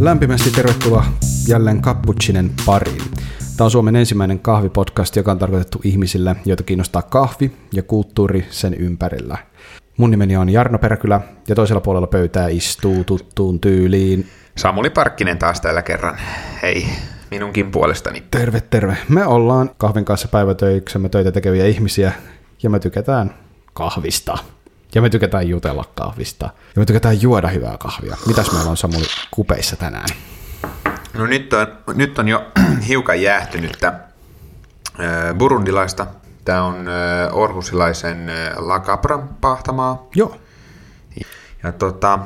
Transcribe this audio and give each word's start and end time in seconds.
Lämpimästi 0.00 0.50
tervetuloa 0.50 1.04
jälleen 1.48 1.82
Cappuccinen 1.82 2.50
pariin. 2.66 3.02
Tämä 3.56 3.66
on 3.66 3.70
Suomen 3.70 3.96
ensimmäinen 3.96 4.38
kahvipodcast, 4.38 5.16
joka 5.16 5.32
on 5.32 5.38
tarkoitettu 5.38 5.80
ihmisille, 5.84 6.36
joita 6.44 6.62
kiinnostaa 6.62 7.02
kahvi 7.02 7.52
ja 7.72 7.82
kulttuuri 7.82 8.46
sen 8.50 8.74
ympärillä. 8.74 9.38
Mun 9.96 10.10
nimeni 10.10 10.36
on 10.36 10.48
Jarno 10.48 10.78
Peräkylä 10.78 11.20
ja 11.48 11.54
toisella 11.54 11.80
puolella 11.80 12.06
pöytää 12.06 12.48
istuu 12.48 13.04
tuttuun 13.04 13.60
tyyliin. 13.60 14.26
Samuli 14.56 14.90
Parkkinen 14.90 15.38
taas 15.38 15.60
tällä 15.60 15.82
kerran. 15.82 16.18
Hei, 16.62 16.86
minunkin 17.30 17.70
puolestani. 17.70 18.22
Terve, 18.30 18.60
terve. 18.60 18.96
Me 19.08 19.26
ollaan 19.26 19.70
kahvin 19.78 20.04
kanssa 20.04 20.28
päivätöiksemme 20.28 21.08
töitä 21.08 21.32
tekeviä 21.32 21.66
ihmisiä 21.66 22.12
ja 22.62 22.70
me 22.70 22.80
tykätään 22.80 23.34
kahvista. 23.72 24.38
Ja 24.94 25.02
me 25.02 25.10
tykätään 25.10 25.48
jutella 25.48 25.84
kahvista. 25.94 26.46
Ja 26.46 26.80
me 26.80 26.84
tykätään 26.84 27.22
juoda 27.22 27.48
hyvää 27.48 27.76
kahvia. 27.78 28.16
Mitäs 28.26 28.52
meillä 28.52 28.70
on 28.70 28.76
Samuli 28.76 29.06
kupeissa 29.30 29.76
tänään? 29.76 30.08
No 31.14 31.26
nyt 31.26 31.52
on, 31.52 31.66
nyt 31.94 32.18
on 32.18 32.28
jo 32.28 32.46
hiukan 32.88 33.22
jäähtynyttä 33.22 34.00
burundilaista. 35.38 36.06
Tämä 36.44 36.62
on 36.62 36.86
orhusilaisen 37.32 38.30
Lacapran 38.56 39.28
pahtamaa. 39.40 40.06
Joo. 40.14 40.36
Ja 41.62 41.72
tota, 41.72 42.18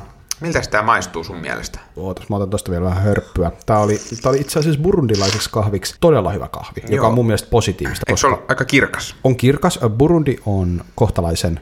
miltä 0.47 0.61
tämä 0.71 0.83
maistuu 0.83 1.25
sun 1.25 1.37
mielestä? 1.37 1.79
Ootas, 1.97 2.29
mä 2.29 2.37
otan 2.37 2.51
tosta 2.51 2.71
vielä 2.71 2.85
vähän 2.85 3.03
hörppyä. 3.03 3.53
Tämä 3.67 3.79
oli, 3.79 4.01
tää 4.23 4.31
oli 4.31 4.41
itse 4.41 4.59
asiassa 4.59 4.81
burundilaiseksi 4.81 5.51
kahviksi 5.51 5.95
todella 6.01 6.33
hyvä 6.33 6.49
kahvi, 6.49 6.81
Joo. 6.81 6.97
joka 6.97 7.07
on 7.07 7.15
mun 7.15 7.27
mielestä 7.27 7.49
positiivista. 7.51 8.05
Eikö 8.09 8.21
se 8.21 8.27
ole 8.27 8.39
aika 8.49 8.65
kirkas? 8.65 9.17
On 9.25 9.37
kirkas. 9.37 9.81
Burundi 9.99 10.37
on 10.47 10.85
kohtalaisen 10.95 11.61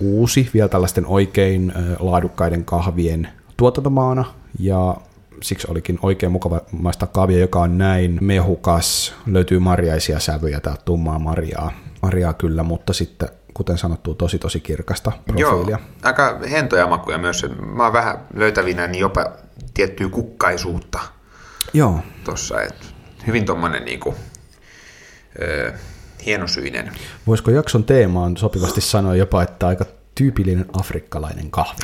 uusi, 0.00 0.50
vielä 0.54 0.68
tällaisten 0.68 1.06
oikein 1.06 1.72
laadukkaiden 1.98 2.64
kahvien 2.64 3.28
tuotantomaana, 3.56 4.24
ja 4.58 4.96
siksi 5.42 5.66
olikin 5.70 5.98
oikein 6.02 6.32
mukava 6.32 6.60
maistaa 6.72 7.08
kahvia, 7.08 7.38
joka 7.38 7.60
on 7.60 7.78
näin 7.78 8.18
mehukas. 8.20 9.14
Löytyy 9.26 9.58
marjaisia 9.58 10.20
sävyjä, 10.20 10.60
tää 10.60 10.76
tummaa 10.84 11.18
marjaa. 11.18 11.72
Marjaa 12.02 12.32
kyllä, 12.32 12.62
mutta 12.62 12.92
sitten 12.92 13.28
kuten 13.54 13.78
sanottu, 13.78 14.14
tosi 14.14 14.38
tosi 14.38 14.60
kirkasta 14.60 15.12
profiilia. 15.26 15.78
Joo, 15.78 15.88
aika 16.02 16.40
hentoja 16.50 16.86
makuja 16.86 17.18
myös. 17.18 17.46
Mä 17.60 17.84
oon 17.84 17.92
vähän 17.92 18.18
löytävinä 18.34 18.86
niin 18.86 19.00
jopa 19.00 19.32
tiettyä 19.74 20.08
kukkaisuutta. 20.08 20.98
Joo. 21.72 22.00
Tossa, 22.24 22.62
että 22.62 22.86
hyvin 23.26 23.44
tommonen 23.44 23.84
niinku, 23.84 24.14
ö, 25.42 25.72
hienosyinen. 26.26 26.92
Voisiko 27.26 27.50
jakson 27.50 27.84
teemaan 27.84 28.36
sopivasti 28.36 28.80
sanoa 28.80 29.16
jopa, 29.16 29.42
että 29.42 29.66
aika 29.66 29.84
tyypillinen 30.14 30.66
afrikkalainen 30.80 31.50
kahvi? 31.50 31.78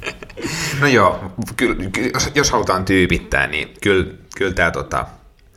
no 0.80 0.86
joo, 0.86 1.32
kyllä, 1.56 1.90
jos, 2.14 2.30
jos 2.34 2.50
halutaan 2.50 2.84
tyypittää, 2.84 3.46
niin 3.46 3.74
kyllä, 3.80 4.14
kyllä 4.36 4.52
tämä 4.52 4.70
tota, 4.70 5.06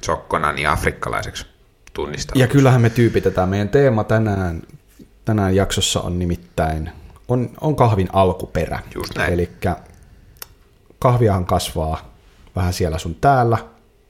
sokkona 0.01 0.51
niin 0.51 0.69
afrikkalaiseksi 0.69 1.45
tunnistaa. 1.93 2.33
Ja 2.35 2.47
kyllähän 2.47 2.81
me 2.81 2.89
tyypitetään. 2.89 3.49
Meidän 3.49 3.69
teema 3.69 4.03
tänään, 4.03 4.61
tänään 5.25 5.55
jaksossa 5.55 6.01
on 6.01 6.19
nimittäin 6.19 6.89
on, 7.27 7.49
on 7.61 7.75
kahvin 7.75 8.09
alkuperä. 8.13 8.79
Just 8.95 9.15
näin. 9.15 9.33
Eli 9.33 9.49
kahviahan 10.99 11.45
kasvaa 11.45 12.13
vähän 12.55 12.73
siellä 12.73 12.97
sun 12.97 13.15
täällä, 13.15 13.57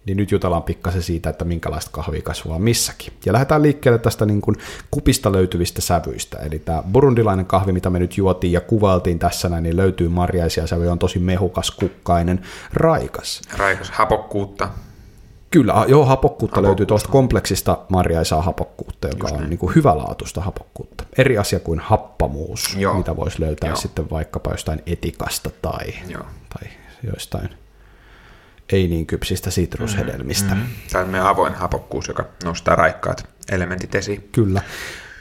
niin 0.05 0.17
nyt 0.17 0.31
jutellaan 0.31 0.64
pikkasen 0.64 1.02
siitä, 1.02 1.30
että 1.30 1.45
minkälaista 1.45 1.92
kahvia 1.92 2.22
kasvaa 2.22 2.59
missäkin. 2.59 3.14
Ja 3.25 3.33
lähdetään 3.33 3.61
liikkeelle 3.61 4.00
tästä 4.00 4.25
niin 4.25 4.42
kuin 4.42 4.58
kupista 4.92 5.31
löytyvistä 5.31 5.81
sävyistä. 5.81 6.38
Eli 6.38 6.59
tämä 6.59 6.83
burundilainen 6.92 7.45
kahvi, 7.45 7.71
mitä 7.71 7.89
me 7.89 7.99
nyt 7.99 8.17
juotiin 8.17 8.54
ja 8.54 8.61
kuvailtiin 8.61 9.20
tässä 9.20 9.49
näin, 9.49 9.64
niin 9.64 9.77
löytyy 9.77 10.09
marjaisia 10.09 10.67
sävyjä, 10.67 10.92
on 10.92 10.99
tosi 10.99 11.20
mehukas, 11.20 11.71
kukkainen, 11.71 12.42
raikas. 12.73 13.42
Raikas, 13.58 13.92
hapokkuutta. 13.92 14.70
Kyllä, 15.53 15.73
joo, 15.73 16.05
hapokkuutta, 16.05 16.05
hapokkuutta. 16.05 16.61
löytyy 16.61 16.86
tuosta 16.86 17.09
kompleksista 17.09 17.77
marjaisaa 17.89 18.41
hapokkuutta, 18.41 19.08
joka 19.08 19.27
Just 19.27 19.41
on 19.41 19.49
niin 19.49 19.58
kuin 19.58 19.75
hyvälaatuista 19.75 20.41
hapokkuutta. 20.41 21.03
Eri 21.17 21.37
asia 21.37 21.59
kuin 21.59 21.80
happamuus, 21.80 22.75
joo. 22.77 22.97
mitä 22.97 23.15
voisi 23.15 23.41
löytää 23.41 23.69
joo. 23.69 23.75
sitten 23.75 24.09
vaikkapa 24.09 24.52
jostain 24.52 24.81
etikasta 24.86 25.49
tai, 25.61 25.93
joo. 26.09 26.23
tai 26.53 26.69
joistain 27.03 27.49
ei 28.71 28.87
niin 28.87 29.05
kypsistä 29.05 29.52
sitrushedelmistä. 29.52 30.55
Mm-hmm. 30.55 30.69
Tämä 30.91 31.03
on 31.03 31.09
meidän 31.09 31.27
avoin 31.27 31.53
hapokkuus, 31.53 32.08
joka 32.08 32.25
nostaa 32.43 32.75
raikkaat 32.75 33.27
elementit 33.52 33.95
esiin. 33.95 34.30
Kyllä. 34.31 34.61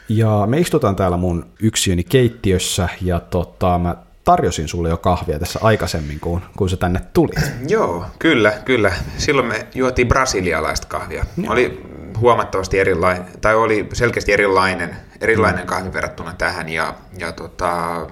Ja 0.09 0.43
me 0.47 0.59
istutaan 0.59 0.95
täällä 0.95 1.17
mun 1.17 1.45
yksiöni 1.59 2.03
keittiössä 2.03 2.89
ja 3.01 3.19
tota, 3.19 3.77
mä 3.77 3.95
tarjosin 4.23 4.67
sulle 4.67 4.89
jo 4.89 4.97
kahvia 4.97 5.39
tässä 5.39 5.59
aikaisemmin, 5.63 6.19
kun, 6.19 6.41
kun 6.57 6.69
se 6.69 6.77
tänne 6.77 7.01
tuli. 7.13 7.33
Joo, 7.67 8.05
kyllä, 8.19 8.51
kyllä. 8.65 8.93
Silloin 9.17 9.47
me 9.47 9.67
juotiin 9.75 10.07
brasilialaista 10.07 10.87
kahvia. 10.87 11.25
Joo. 11.37 11.53
Oli 11.53 11.81
huomattavasti 12.19 12.79
erilainen, 12.79 13.25
tai 13.41 13.55
oli 13.55 13.89
selkeästi 13.93 14.33
erilainen, 14.33 14.95
erilainen 15.21 15.65
kahvi 15.65 15.93
verrattuna 15.93 16.33
tähän, 16.33 16.69
ja, 16.69 16.95
ja 17.17 17.31
tota, 17.31 18.07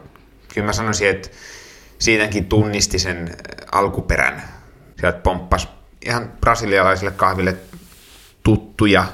kyllä 0.54 0.66
mä 0.66 0.74
sanoisin, 0.74 1.10
että 1.10 1.30
siitäkin 2.00 2.46
tunnisti 2.46 3.00
sen 3.00 3.36
alkuperän 3.72 4.44
sieltä 5.00 5.20
pomppas 5.20 5.70
ihan 6.06 6.32
brasilialaisille 6.42 7.12
kahville 7.12 7.56
tuttuja 8.44 9.06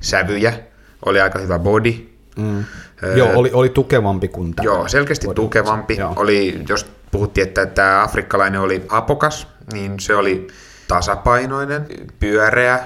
sävyjä. 0.00 0.58
Oli 1.04 1.20
aika 1.20 1.38
hyvä 1.38 1.58
body. 1.58 2.16
Mm. 2.36 2.64
Öö, 3.02 3.16
joo, 3.16 3.30
oli, 3.34 3.50
oli 3.52 3.68
tukevampi 3.68 4.28
kuin 4.28 4.54
tämä. 4.54 4.64
Joo, 4.64 4.88
selkeästi 4.88 5.26
body. 5.26 5.34
tukevampi. 5.34 5.96
Joo. 5.96 6.12
Oli, 6.16 6.64
jos 6.68 6.86
puhuttiin, 7.10 7.46
että 7.46 7.66
tämä 7.66 8.02
afrikkalainen 8.02 8.60
oli 8.60 8.82
apokas, 8.88 9.48
niin 9.72 10.00
se 10.00 10.16
oli 10.16 10.46
tasapainoinen, 10.88 11.86
pyöreä, 12.20 12.80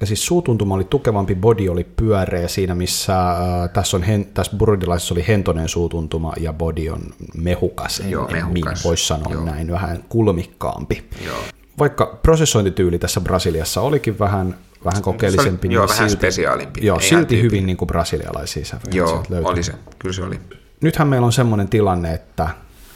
ja 0.00 0.06
siis 0.06 0.26
suutuntuma 0.26 0.74
oli 0.74 0.84
tukevampi, 0.84 1.34
body 1.34 1.68
oli 1.68 1.84
pyöreä 1.84 2.48
siinä, 2.48 2.74
missä 2.74 3.30
äh, 3.30 3.36
tässä, 3.72 3.96
on 3.96 4.02
hen, 4.02 4.24
tässä 4.24 4.56
burudilaisessa 4.56 5.14
oli 5.14 5.24
hentonen 5.28 5.68
suutuntuma 5.68 6.32
ja 6.40 6.52
body 6.52 6.88
on 6.88 7.00
mehukas, 7.36 8.02
Joo, 8.08 8.28
mehukas. 8.28 8.84
voisi 8.84 9.06
sanoa 9.06 9.32
Joo. 9.32 9.44
näin, 9.44 9.72
vähän 9.72 10.04
kulmikkaampi. 10.08 11.08
Joo 11.26 11.38
vaikka 11.78 12.18
prosessointityyli 12.22 12.98
tässä 12.98 13.20
Brasiliassa 13.20 13.80
olikin 13.80 14.18
vähän, 14.18 14.56
vähän 14.84 15.02
kokeellisempi. 15.02 15.66
Oli, 15.66 15.68
niin 15.68 15.74
joo, 15.74 15.88
vähän 15.88 16.08
silti, 16.08 16.20
spesiaalimpi. 16.20 16.86
Joo, 16.86 17.00
silti 17.00 17.42
hyvin 17.42 17.66
niin 17.66 17.76
kuin 17.76 17.86
brasilialaisia 17.86 18.64
sävyjä. 18.64 18.92
Joo, 18.92 19.24
oli 19.44 19.62
se, 19.62 19.72
kyllä 19.98 20.12
se 20.12 20.24
oli. 20.24 20.40
Nythän 20.80 21.08
meillä 21.08 21.26
on 21.26 21.32
semmoinen 21.32 21.68
tilanne, 21.68 22.14
että, 22.14 22.48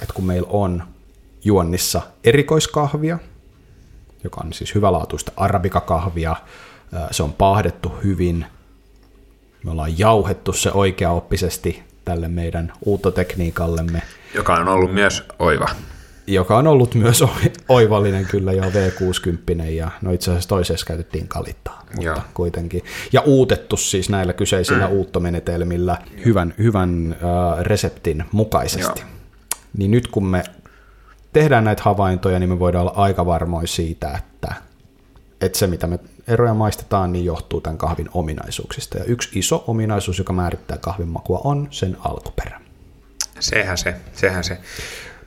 että 0.03 0.15
kun 0.15 0.27
meillä 0.27 0.49
on 0.51 0.83
juonnissa 1.45 2.03
erikoiskahvia, 2.25 3.19
joka 4.25 4.41
on 4.45 4.53
siis 4.53 4.75
hyvälaatuista 4.75 5.33
arabikakahvia, 5.37 6.37
se 7.11 7.23
on 7.23 7.33
paahdettu 7.33 7.93
hyvin, 8.05 8.47
me 9.65 9.71
ollaan 9.71 9.99
jauhettu 9.99 10.53
se 10.53 10.71
oikeaoppisesti 10.73 11.83
tälle 12.05 12.29
meidän 12.29 12.73
uuttotekniikallemme. 12.85 14.03
Joka 14.35 14.55
on 14.55 14.69
ollut 14.69 14.95
myös 14.95 15.25
oiva 15.39 15.69
joka 16.27 16.57
on 16.57 16.67
ollut 16.67 16.95
myös 16.95 17.25
oivallinen 17.69 18.27
kyllä 18.27 18.53
jo 18.53 18.63
V60 18.63 19.63
ja 19.63 19.91
no 20.03 20.13
itse 20.13 20.31
asiassa 20.31 20.49
toisessa 20.49 20.87
käytettiin 20.87 21.29
kalittaa, 21.29 21.85
mutta 21.87 22.03
Joo. 22.03 22.21
kuitenkin. 22.35 22.83
Ja 23.13 23.21
uutettu 23.21 23.77
siis 23.77 24.11
näillä 24.11 24.33
kyseisillä 24.33 24.87
mm. 24.87 24.93
uuttomenetelmillä 24.93 25.99
hyvän, 26.25 26.55
hyvän 26.59 27.17
uh, 27.17 27.61
reseptin 27.61 28.25
mukaisesti. 28.33 29.01
Joo. 29.01 29.11
Niin 29.77 29.91
nyt 29.91 30.09
kun 30.09 30.27
me 30.27 30.45
tehdään 31.33 31.65
näitä 31.65 31.83
havaintoja, 31.83 32.39
niin 32.39 32.49
me 32.49 32.59
voidaan 32.59 32.83
olla 32.83 32.93
aika 32.97 33.27
varmoja 33.27 33.67
siitä, 33.67 34.19
että, 34.19 34.55
että 35.41 35.59
se 35.59 35.67
mitä 35.67 35.87
me 35.87 35.99
eroja 36.29 36.55
maistetaan, 36.55 37.13
niin 37.13 37.25
johtuu 37.25 37.61
tämän 37.61 37.79
kahvin 37.79 38.09
ominaisuuksista. 38.15 38.99
Ja 38.99 39.05
yksi 39.05 39.39
iso 39.39 39.65
ominaisuus, 39.67 40.19
joka 40.19 40.33
määrittää 40.33 40.79
kahvin 40.79 41.09
makua, 41.09 41.41
on 41.45 41.69
sen 41.71 41.97
alkuperä. 42.01 42.61
Sehän 43.41 43.79
se, 43.79 43.95
sehän 44.13 44.45
se. 44.45 44.59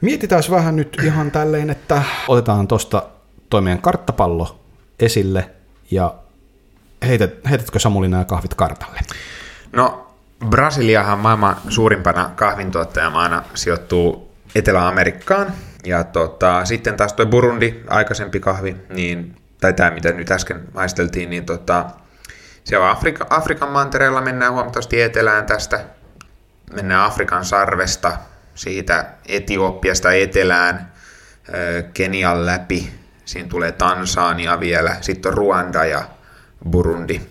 Mietitään 0.01 0.43
vähän 0.51 0.75
nyt 0.75 0.97
ihan 1.03 1.31
tälleen, 1.31 1.69
että 1.69 2.01
otetaan 2.27 2.67
tuosta 2.67 3.03
toi 3.49 3.61
meidän 3.61 3.81
karttapallo 3.81 4.59
esille 4.99 5.49
ja 5.91 6.13
heität, 7.07 7.33
heitätkö 7.49 7.79
Samuli 7.79 8.07
nämä 8.07 8.25
kahvit 8.25 8.53
kartalle? 8.53 8.99
No 9.71 10.07
Brasiliahan 10.49 11.19
maailman 11.19 11.55
suurimpana 11.69 12.31
kahvintuottajamaana 12.35 13.43
sijoittuu 13.53 14.31
Etelä-Amerikkaan. 14.55 15.53
Ja 15.85 16.03
tota, 16.03 16.65
sitten 16.65 16.97
taas 16.97 17.13
tuo 17.13 17.25
Burundi, 17.25 17.83
aikaisempi 17.87 18.39
kahvi, 18.39 18.75
niin, 18.89 19.35
tai 19.61 19.73
tämä 19.73 19.91
mitä 19.91 20.11
nyt 20.11 20.31
äsken 20.31 20.61
maisteltiin, 20.73 21.29
niin 21.29 21.45
tota, 21.45 21.85
on 22.79 22.89
Afrika, 22.89 23.27
Afrikan 23.29 23.71
mantereella, 23.71 24.21
mennään 24.21 24.53
huomattavasti 24.53 25.01
etelään 25.01 25.45
tästä, 25.45 25.85
mennään 26.73 27.05
Afrikan 27.05 27.45
sarvesta, 27.45 28.17
siitä 28.55 29.05
Etiopiasta 29.27 30.13
etelään, 30.13 30.91
Kenian 31.93 32.45
läpi, 32.45 32.91
siinä 33.25 33.49
tulee 33.49 33.71
Tansania 33.71 34.59
vielä, 34.59 34.97
sitten 35.01 35.29
on 35.29 35.37
Ruanda 35.37 35.85
ja 35.85 36.03
Burundi. 36.69 37.21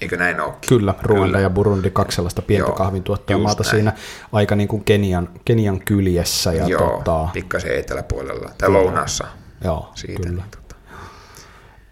Eikö 0.00 0.16
näin 0.16 0.40
ole? 0.40 0.54
Kyllä, 0.68 0.94
Ruanda 1.02 1.26
Kyllä. 1.26 1.40
ja 1.40 1.50
Burundi, 1.50 1.90
kaksi 1.90 2.16
sellaista 2.16 2.42
pientä 2.42 2.68
Joo, 2.68 2.76
kahvintuottajamaata 2.76 3.62
siinä 3.64 3.92
aika 4.32 4.56
niin 4.56 4.68
kuin 4.68 4.84
Kenian, 4.84 5.28
Kenian 5.44 5.80
kyljessä. 5.80 6.52
Ja 6.52 6.66
Joo, 6.66 6.96
tota... 6.96 7.28
pikkasen 7.32 7.78
eteläpuolella, 7.78 8.50
tai 8.58 8.68
lounassa. 8.68 9.26
Joo, 9.64 9.92
siitä, 9.94 10.28
kyllä. 10.28 10.42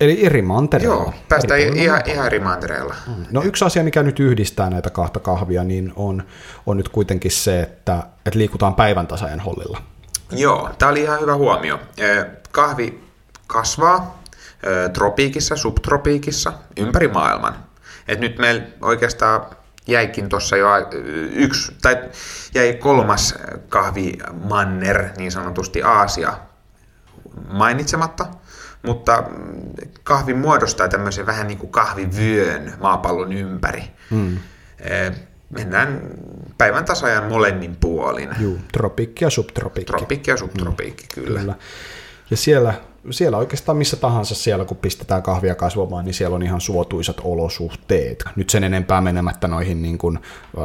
Eli 0.00 0.26
eri 0.26 0.42
mantereilla. 0.42 0.94
Joo, 0.94 1.14
päästään 1.28 1.60
eri 1.60 1.84
ihan, 1.84 2.02
ihan 2.06 2.26
eri 2.26 2.40
mantereilla. 2.40 2.94
Mm. 3.06 3.24
No 3.30 3.42
yksi 3.42 3.64
asia, 3.64 3.84
mikä 3.84 4.02
nyt 4.02 4.20
yhdistää 4.20 4.70
näitä 4.70 4.90
kahta 4.90 5.20
kahvia, 5.20 5.64
niin 5.64 5.92
on, 5.96 6.22
on 6.66 6.76
nyt 6.76 6.88
kuitenkin 6.88 7.30
se, 7.30 7.60
että, 7.60 8.02
että 8.26 8.38
liikutaan 8.38 8.74
päivän 8.74 9.06
tasajan 9.06 9.40
hollilla. 9.40 9.82
Joo, 10.30 10.70
tämä 10.78 10.90
oli 10.92 11.02
ihan 11.02 11.20
hyvä 11.20 11.34
huomio. 11.34 11.80
Kahvi 12.52 13.04
kasvaa 13.46 14.22
tropiikissa, 14.92 15.56
subtropiikissa, 15.56 16.52
ympäri 16.76 17.08
maailman. 17.08 17.56
Et 18.08 18.20
nyt 18.20 18.38
meillä 18.38 18.62
oikeastaan 18.80 19.46
jäikin 19.86 20.28
tuossa 20.28 20.56
jo 20.56 20.68
yksi, 21.32 21.72
tai 21.82 21.96
jäi 22.54 22.74
kolmas 22.74 23.34
kahvimanner, 23.68 25.08
niin 25.16 25.32
sanotusti 25.32 25.82
Aasia, 25.82 26.32
mainitsematta, 27.48 28.26
mutta 28.82 29.24
kahvi 30.02 30.34
muodostaa 30.34 30.88
tämmöisen 30.88 31.26
vähän 31.26 31.46
niin 31.46 31.58
kuin 31.58 31.72
kahvivyön 31.72 32.72
maapallon 32.80 33.32
ympäri. 33.32 33.82
Hmm. 34.10 34.38
Mennään 35.50 36.00
päivän 36.58 36.84
tasajan 36.84 37.24
molemmin 37.24 37.76
puolin. 37.80 38.30
Joo, 38.40 38.52
tropiikki 38.72 39.24
ja 39.24 39.30
subtropiikki. 39.30 39.92
Tropiikki 39.92 40.30
ja 40.30 40.36
subtropiikki, 40.36 41.06
hmm. 41.14 41.24
kyllä. 41.24 41.40
kyllä. 41.40 41.54
Ja 42.30 42.36
siellä 42.36 42.74
siellä 43.10 43.38
oikeastaan 43.38 43.78
missä 43.78 43.96
tahansa 43.96 44.34
siellä, 44.34 44.64
kun 44.64 44.76
pistetään 44.76 45.22
kahvia 45.22 45.54
kasvamaan, 45.54 46.04
niin 46.04 46.14
siellä 46.14 46.36
on 46.36 46.42
ihan 46.42 46.60
suotuisat 46.60 47.16
olosuhteet. 47.24 48.24
Nyt 48.36 48.50
sen 48.50 48.64
enempää 48.64 49.00
menemättä 49.00 49.48
noihin 49.48 49.82
niin 49.82 49.98
kuin 49.98 50.18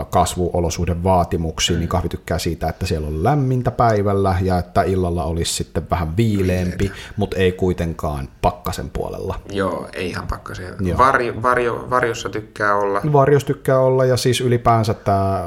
kasvuolosuhdevaatimuksiin, 0.10 1.80
niin 1.80 1.90
kahvi 1.90 2.10
tykkää 2.10 2.40
siitä, 2.40 2.70
että 2.70 2.86
siellä 2.86 3.08
on 3.08 3.24
lämmintä 3.24 3.72
päivällä 3.72 4.36
ja 4.42 4.58
että 4.58 4.84
illalla 4.84 5.24
olisi 5.24 5.54
sitten 5.54 5.90
vähän 5.90 6.18
viileempi, 6.18 6.92
mutta 7.18 7.38
ei 7.38 7.52
kuitenkaan 7.52 8.28
pakkasen 8.42 8.90
puolella. 8.90 9.40
Joo, 9.52 9.88
ei 9.94 10.10
ihan 10.10 10.28
pakkasen. 10.28 10.98
Varjo, 10.98 11.34
varjo, 11.42 11.88
varjossa 11.90 12.30
tykkää 12.30 12.76
olla. 12.76 13.02
Varjos 13.14 13.44
tykkää 13.44 13.80
olla 13.80 14.06
ja 14.06 14.18
siis 14.18 14.42
ylipäänsä 14.42 14.94
tämä 14.94 15.44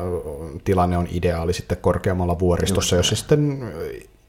tilanne 0.65 0.99
on 0.99 1.09
ideaali 1.11 1.53
sitten 1.53 1.79
korkeammalla 1.81 2.39
vuoristossa, 2.39 2.97
Just 2.97 3.11
jos 3.11 3.19
sitten 3.19 3.73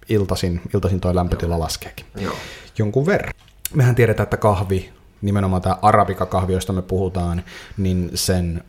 iltasin, 0.09 0.61
iltasin 0.73 0.99
toi 0.99 1.15
lämpötila 1.15 1.53
Joo. 1.53 1.59
laskeekin 1.59 2.05
Joo. 2.15 2.35
jonkun 2.77 3.05
verran. 3.05 3.33
Mehän 3.73 3.95
tiedetään, 3.95 4.23
että 4.23 4.37
kahvi, 4.37 4.89
nimenomaan 5.21 5.61
tämä 5.61 5.77
arabikakahvi, 5.81 6.53
josta 6.53 6.73
me 6.73 6.81
puhutaan, 6.81 7.43
niin 7.77 8.11
sen 8.13 8.63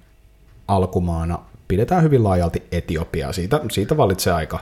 alkumaana 0.69 1.39
pidetään 1.69 2.03
hyvin 2.03 2.25
laajalti 2.25 2.63
Etiopiaa. 2.73 3.33
Siitä, 3.33 3.61
siitä 3.71 3.97
valitsee 3.97 4.33
aika, 4.33 4.61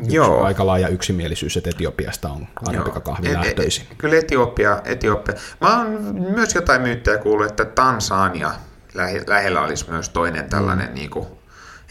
yksi, 0.00 0.16
Joo. 0.16 0.44
aika 0.44 0.66
laaja 0.66 0.88
yksimielisyys, 0.88 1.56
että 1.56 1.70
Etiopiasta 1.70 2.28
on 2.28 2.46
arabikakahvi 2.66 3.28
e- 3.28 3.30
e- 3.30 3.34
lähtöisin. 3.34 3.86
Et, 3.90 3.98
kyllä 3.98 4.16
Etiopia, 4.16 4.82
Etiopia. 4.84 5.34
Mä 5.60 5.78
oon 5.78 6.14
myös 6.14 6.54
jotain 6.54 6.82
myyttejä 6.82 7.18
kuullut, 7.18 7.46
että 7.46 7.64
Tansania 7.64 8.50
lähellä 9.26 9.60
olisi 9.60 9.90
myös 9.90 10.08
toinen 10.08 10.50
tällainen, 10.50 10.88
mm. 10.88 10.94
niin 10.94 11.10
kuin, 11.10 11.26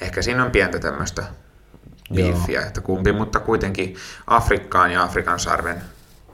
ehkä 0.02 0.22
siinä 0.22 0.46
on 0.46 0.52
pientä 0.52 0.80
tämmöistä 0.80 1.24
biifiä, 2.14 2.62
että 2.62 2.82
kumpi, 2.82 3.14
mutta 3.14 3.40
kuitenkin 3.40 3.96
Afrikkaan 4.28 4.92
ja 4.92 5.04
Afrikan 5.04 5.40
sarven 5.40 5.82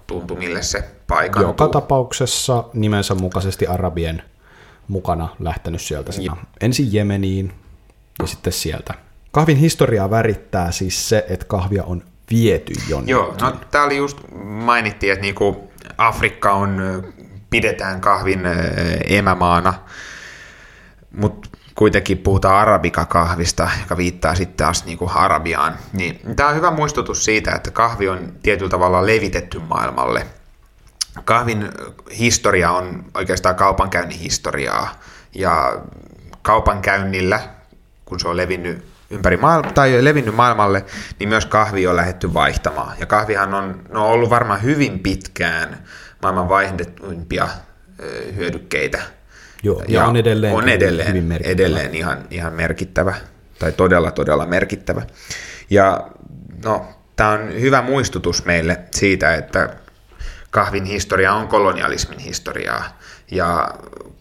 tuntumille 0.07 0.61
se 0.61 0.89
paikantuu. 1.07 1.49
Joka 1.49 1.67
tapauksessa 1.67 2.63
nimensä 2.73 3.15
mukaisesti 3.15 3.67
arabien 3.67 4.23
mukana 4.87 5.29
lähtenyt 5.39 5.81
sieltä 5.81 6.11
ensin 6.61 6.93
Jemeniin 6.93 7.53
ja 8.21 8.27
sitten 8.27 8.53
sieltä. 8.53 8.93
Kahvin 9.31 9.57
historiaa 9.57 10.09
värittää 10.09 10.71
siis 10.71 11.09
se, 11.09 11.25
että 11.29 11.45
kahvia 11.45 11.83
on 11.83 12.03
viety 12.31 12.73
jonnekin. 12.89 13.11
Joo, 13.11 13.35
no 13.41 13.53
tämä 13.71 13.83
oli 13.83 13.97
just, 13.97 14.17
mainittiin, 14.43 15.13
että 15.13 15.21
niinku 15.21 15.71
Afrikka 15.97 16.51
on, 16.53 16.81
pidetään 17.49 18.01
kahvin 18.01 18.41
emämaana, 19.07 19.73
mutta 21.11 21.49
kuitenkin 21.75 22.17
puhutaan 22.17 22.55
arabikakahvista, 22.55 23.69
joka 23.79 23.97
viittaa 23.97 24.35
sitten 24.35 24.57
taas 24.57 24.85
niin 24.85 24.97
kuin 24.97 25.11
Arabiaan, 25.11 25.75
niin 25.93 26.19
tämä 26.35 26.49
on 26.49 26.55
hyvä 26.55 26.71
muistutus 26.71 27.25
siitä, 27.25 27.51
että 27.51 27.71
kahvi 27.71 28.09
on 28.09 28.33
tietyllä 28.43 28.69
tavalla 28.69 29.05
levitetty 29.05 29.59
maailmalle. 29.59 30.27
Kahvin 31.25 31.69
historia 32.19 32.71
on 32.71 33.05
oikeastaan 33.13 33.55
kaupankäynnin 33.55 34.19
historiaa, 34.19 34.99
ja 35.35 35.81
kaupankäynnillä, 36.41 37.39
kun 38.05 38.19
se 38.19 38.27
on 38.27 38.37
levinnyt 38.37 38.85
ympäri 39.09 39.37
maailmaa, 39.37 39.71
tai 39.71 40.03
levinnyt 40.03 40.35
maailmalle, 40.35 40.85
niin 41.19 41.29
myös 41.29 41.45
kahvi 41.45 41.87
on 41.87 41.95
lähetty 41.95 42.33
vaihtamaan. 42.33 42.95
Ja 42.99 43.05
kahvihan 43.05 43.53
on, 43.53 43.81
no, 43.89 44.11
ollut 44.11 44.29
varmaan 44.29 44.63
hyvin 44.63 44.99
pitkään 44.99 45.83
maailman 46.21 46.49
vaihdettuimpia 46.49 47.47
hyödykkeitä 48.35 49.01
Joo, 49.63 49.83
ja, 49.87 49.99
ja 49.99 50.05
on 50.05 50.15
edelleen, 50.15 50.53
on 50.53 50.69
edelleen, 50.69 51.07
hyvin 51.07 51.23
merkittävä. 51.23 51.53
edelleen 51.53 51.95
ihan, 51.95 52.27
ihan 52.31 52.53
merkittävä, 52.53 53.15
tai 53.59 53.71
todella 53.71 54.11
todella 54.11 54.45
merkittävä. 54.45 55.01
Ja 55.69 56.07
no, 56.63 56.85
tämä 57.15 57.29
on 57.29 57.61
hyvä 57.61 57.81
muistutus 57.81 58.45
meille 58.45 58.79
siitä, 58.91 59.35
että 59.35 59.69
kahvin 60.51 60.85
historia 60.85 61.33
on 61.33 61.47
kolonialismin 61.47 62.19
historiaa. 62.19 62.99
Ja 63.31 63.69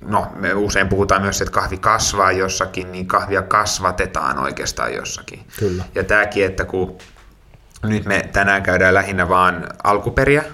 no, 0.00 0.32
me 0.36 0.54
usein 0.54 0.88
puhutaan 0.88 1.22
myös, 1.22 1.40
että 1.40 1.52
kahvi 1.52 1.76
kasvaa 1.76 2.32
jossakin, 2.32 2.92
niin 2.92 3.06
kahvia 3.06 3.42
kasvatetaan 3.42 4.38
oikeastaan 4.38 4.94
jossakin. 4.94 5.46
Kyllä. 5.58 5.84
Ja 5.94 6.04
tämäkin, 6.04 6.44
että 6.44 6.64
kun 6.64 6.98
nyt 7.82 8.04
me 8.04 8.28
tänään 8.32 8.62
käydään 8.62 8.94
lähinnä 8.94 9.28
vaan 9.28 9.66
alkuperiä, 9.84 10.44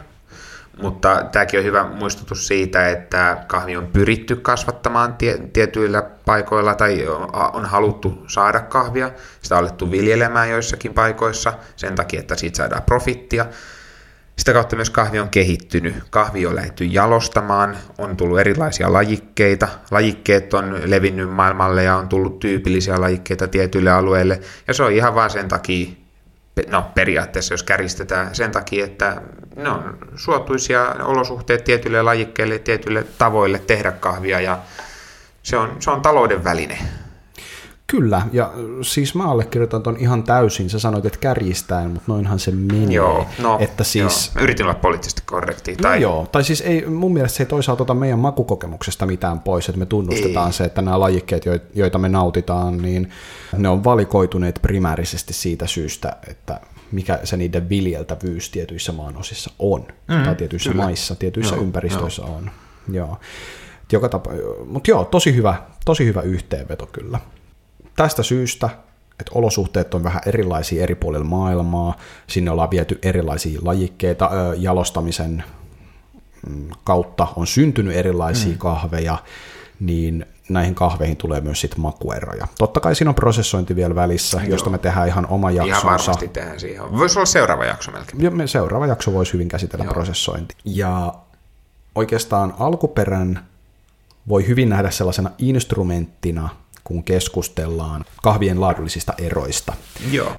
mutta 0.81 1.25
tämäkin 1.33 1.61
on 1.61 1.65
hyvä 1.65 1.85
muistutus 1.85 2.47
siitä, 2.47 2.89
että 2.89 3.45
kahvi 3.47 3.77
on 3.77 3.87
pyritty 3.87 4.37
kasvattamaan 4.37 5.15
tie, 5.15 5.39
tietyillä 5.53 6.03
paikoilla 6.03 6.75
tai 6.75 7.07
on 7.53 7.65
haluttu 7.65 8.25
saada 8.27 8.61
kahvia. 8.61 9.11
Sitä 9.43 9.55
on 9.55 9.61
alettu 9.61 9.91
viljelemään 9.91 10.51
joissakin 10.51 10.95
paikoissa 10.95 11.53
sen 11.77 11.95
takia, 11.95 12.21
että 12.21 12.35
siitä 12.35 12.57
saadaan 12.57 12.83
profittia. 12.83 13.47
Sitä 14.37 14.53
kautta 14.53 14.77
myös 14.77 14.91
kahvi 14.91 15.19
on 15.19 15.29
kehittynyt. 15.29 15.95
Kahvi 16.11 16.47
on 16.47 16.57
lähdetty 16.57 16.85
jalostamaan, 16.85 17.77
on 17.99 18.17
tullut 18.17 18.41
erilaisia 18.41 18.93
lajikkeita. 18.93 19.69
Lajikkeet 19.91 20.55
on 20.55 20.81
levinnyt 20.85 21.31
maailmalle 21.31 21.85
ja 21.85 21.97
on 21.97 22.09
tullut 22.09 22.39
tyypillisiä 22.39 23.01
lajikkeita 23.01 23.49
tietyille 23.49 23.91
alueille. 23.91 24.41
Ja 24.69 24.75
se 24.75 24.83
on 24.83 24.93
ihan 24.93 25.15
vaan 25.15 25.31
sen 25.31 25.49
takia, 25.49 26.00
no 26.69 26.91
periaatteessa 26.95 27.55
jos 27.55 27.63
käristetään 27.63 28.35
sen 28.35 28.51
takia, 28.51 28.85
että 28.85 29.23
ne 29.57 29.69
on 29.69 29.99
suotuisia 30.17 30.95
olosuhteet 31.05 31.65
tietyille 31.65 32.03
lajikkeille, 32.03 32.59
tietyille 32.59 33.07
tavoille 33.19 33.59
tehdä 33.59 33.93
kahvia 33.93 34.41
ja 34.41 34.59
se 35.43 35.57
on, 35.57 35.77
se 35.79 35.91
on 35.91 36.03
talouden 36.03 36.45
väline. 36.45 36.79
Kyllä, 37.91 38.23
ja 38.33 38.53
siis 38.83 39.15
mä 39.15 39.31
allekirjoitan 39.31 39.83
ton 39.83 39.97
ihan 39.99 40.23
täysin. 40.23 40.71
Sä 40.71 40.79
sanoit, 40.79 41.07
että 41.07 41.19
kärjistäen, 41.19 41.91
mutta 41.91 42.13
noinhan 42.13 42.39
se 42.39 42.51
menee. 42.51 42.95
Joo, 42.95 43.27
no, 43.39 43.59
että 43.61 43.85
siis, 43.85 44.31
joo. 44.35 44.45
yritin 44.45 44.67
olla 44.67 44.75
poliittisesti 44.75 45.23
korrekti. 45.27 45.77
Tai... 45.77 45.97
No 45.97 46.03
joo, 46.03 46.27
tai 46.33 46.45
siis 46.45 46.61
ei, 46.61 46.87
mun 46.87 47.13
mielestä 47.13 47.37
se 47.37 47.43
ei 47.43 47.47
toisaalta 47.47 47.83
ota 47.83 47.95
meidän 47.95 48.19
makukokemuksesta 48.19 49.07
mitään 49.07 49.41
pois, 49.41 49.69
että 49.69 49.79
me 49.79 49.87
tunnustetaan 49.87 50.47
ei. 50.47 50.53
se, 50.53 50.65
että 50.65 50.83
nämä 50.83 51.01
lajikkeet, 51.01 51.45
joita 51.75 51.99
me 51.99 52.09
nautitaan, 52.09 52.83
niin 52.83 53.11
ne 53.57 53.69
on 53.69 53.85
valikoituneet 53.85 54.59
primäärisesti 54.63 55.33
siitä 55.33 55.67
syystä, 55.67 56.17
että 56.29 56.61
mikä 56.93 57.21
se 57.25 57.37
niiden 57.37 57.69
viljeltävyys 57.69 58.51
tietyissä 58.51 58.93
maanosissa 58.93 59.51
on, 59.59 59.87
mm, 60.09 60.23
tai 60.25 60.35
tietyissä 60.35 60.71
kyllä. 60.71 60.85
maissa, 60.85 61.15
tietyissä 61.15 61.55
joo, 61.55 61.65
ympäristöissä 61.65 62.23
joo. 62.23 62.37
on. 62.37 62.51
Joo. 62.93 63.19
Joka 63.93 64.09
tapa, 64.09 64.31
mutta 64.67 64.91
joo, 64.91 65.05
tosi 65.05 65.35
hyvä, 65.35 65.55
tosi 65.85 66.07
hyvä 66.07 66.21
yhteenveto 66.21 66.87
kyllä. 66.87 67.21
Tästä 68.01 68.23
syystä, 68.23 68.71
että 69.11 69.33
olosuhteet 69.35 69.95
on 69.95 70.05
vähän 70.05 70.23
erilaisia 70.27 70.83
eri 70.83 70.95
puolilla 70.95 71.25
maailmaa, 71.25 71.97
sinne 72.27 72.51
ollaan 72.51 72.71
viety 72.71 72.99
erilaisia 73.03 73.61
lajikkeita, 73.63 74.31
jalostamisen 74.57 75.45
mm, 76.49 76.69
kautta 76.85 77.27
on 77.37 77.47
syntynyt 77.47 77.97
erilaisia 77.97 78.53
mm. 78.53 78.59
kahveja, 78.59 79.19
niin 79.81 80.27
näihin 80.49 80.75
kahveihin 80.75 81.17
tulee 81.17 81.41
myös 81.41 81.61
sit 81.61 81.77
makueroja. 81.77 82.47
Totta 82.59 82.81
kai 82.81 82.95
siinä 82.95 83.09
on 83.09 83.15
prosessointi 83.15 83.77
vielä 83.77 83.95
välissä, 83.95 84.37
Joo. 84.37 84.51
josta 84.51 84.71
me 84.71 84.79
tehdään 84.79 85.09
ihan 85.09 85.27
oma 85.27 85.51
jaksonsa. 85.51 85.81
Ihan 85.81 85.99
varmasti 85.99 86.29
tehdään 86.29 86.61
siihen. 86.61 86.99
Voisi 86.99 87.19
olla 87.19 87.27
seuraava 87.27 87.65
jakso 87.65 87.91
melkein. 87.91 88.23
Ja 88.23 88.31
me 88.31 88.47
seuraava 88.47 88.87
jakso 88.87 89.13
voisi 89.13 89.33
hyvin 89.33 89.49
käsitellä 89.49 89.85
Joo. 89.85 89.93
prosessointi. 89.93 90.55
Ja 90.65 91.15
oikeastaan 91.95 92.55
alkuperän 92.59 93.47
voi 94.29 94.47
hyvin 94.47 94.69
nähdä 94.69 94.91
sellaisena 94.91 95.31
instrumenttina, 95.39 96.49
kun 96.91 97.05
keskustellaan 97.05 98.05
kahvien 98.23 98.61
laadullisista 98.61 99.15
eroista. 99.19 99.73
Joo. 100.11 100.37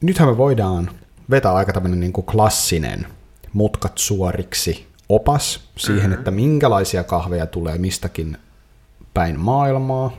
Nythän 0.00 0.28
me 0.28 0.36
voidaan 0.36 0.90
vetää 1.30 1.54
aika 1.54 1.72
tämmöinen 1.72 2.00
niin 2.00 2.12
kuin 2.12 2.26
klassinen 2.26 3.06
mutkat 3.52 3.98
suoriksi 3.98 4.86
opas 5.08 5.68
siihen, 5.76 6.02
mm-hmm. 6.02 6.18
että 6.18 6.30
minkälaisia 6.30 7.04
kahveja 7.04 7.46
tulee 7.46 7.78
mistäkin 7.78 8.36
päin 9.14 9.40
maailmaa. 9.40 10.12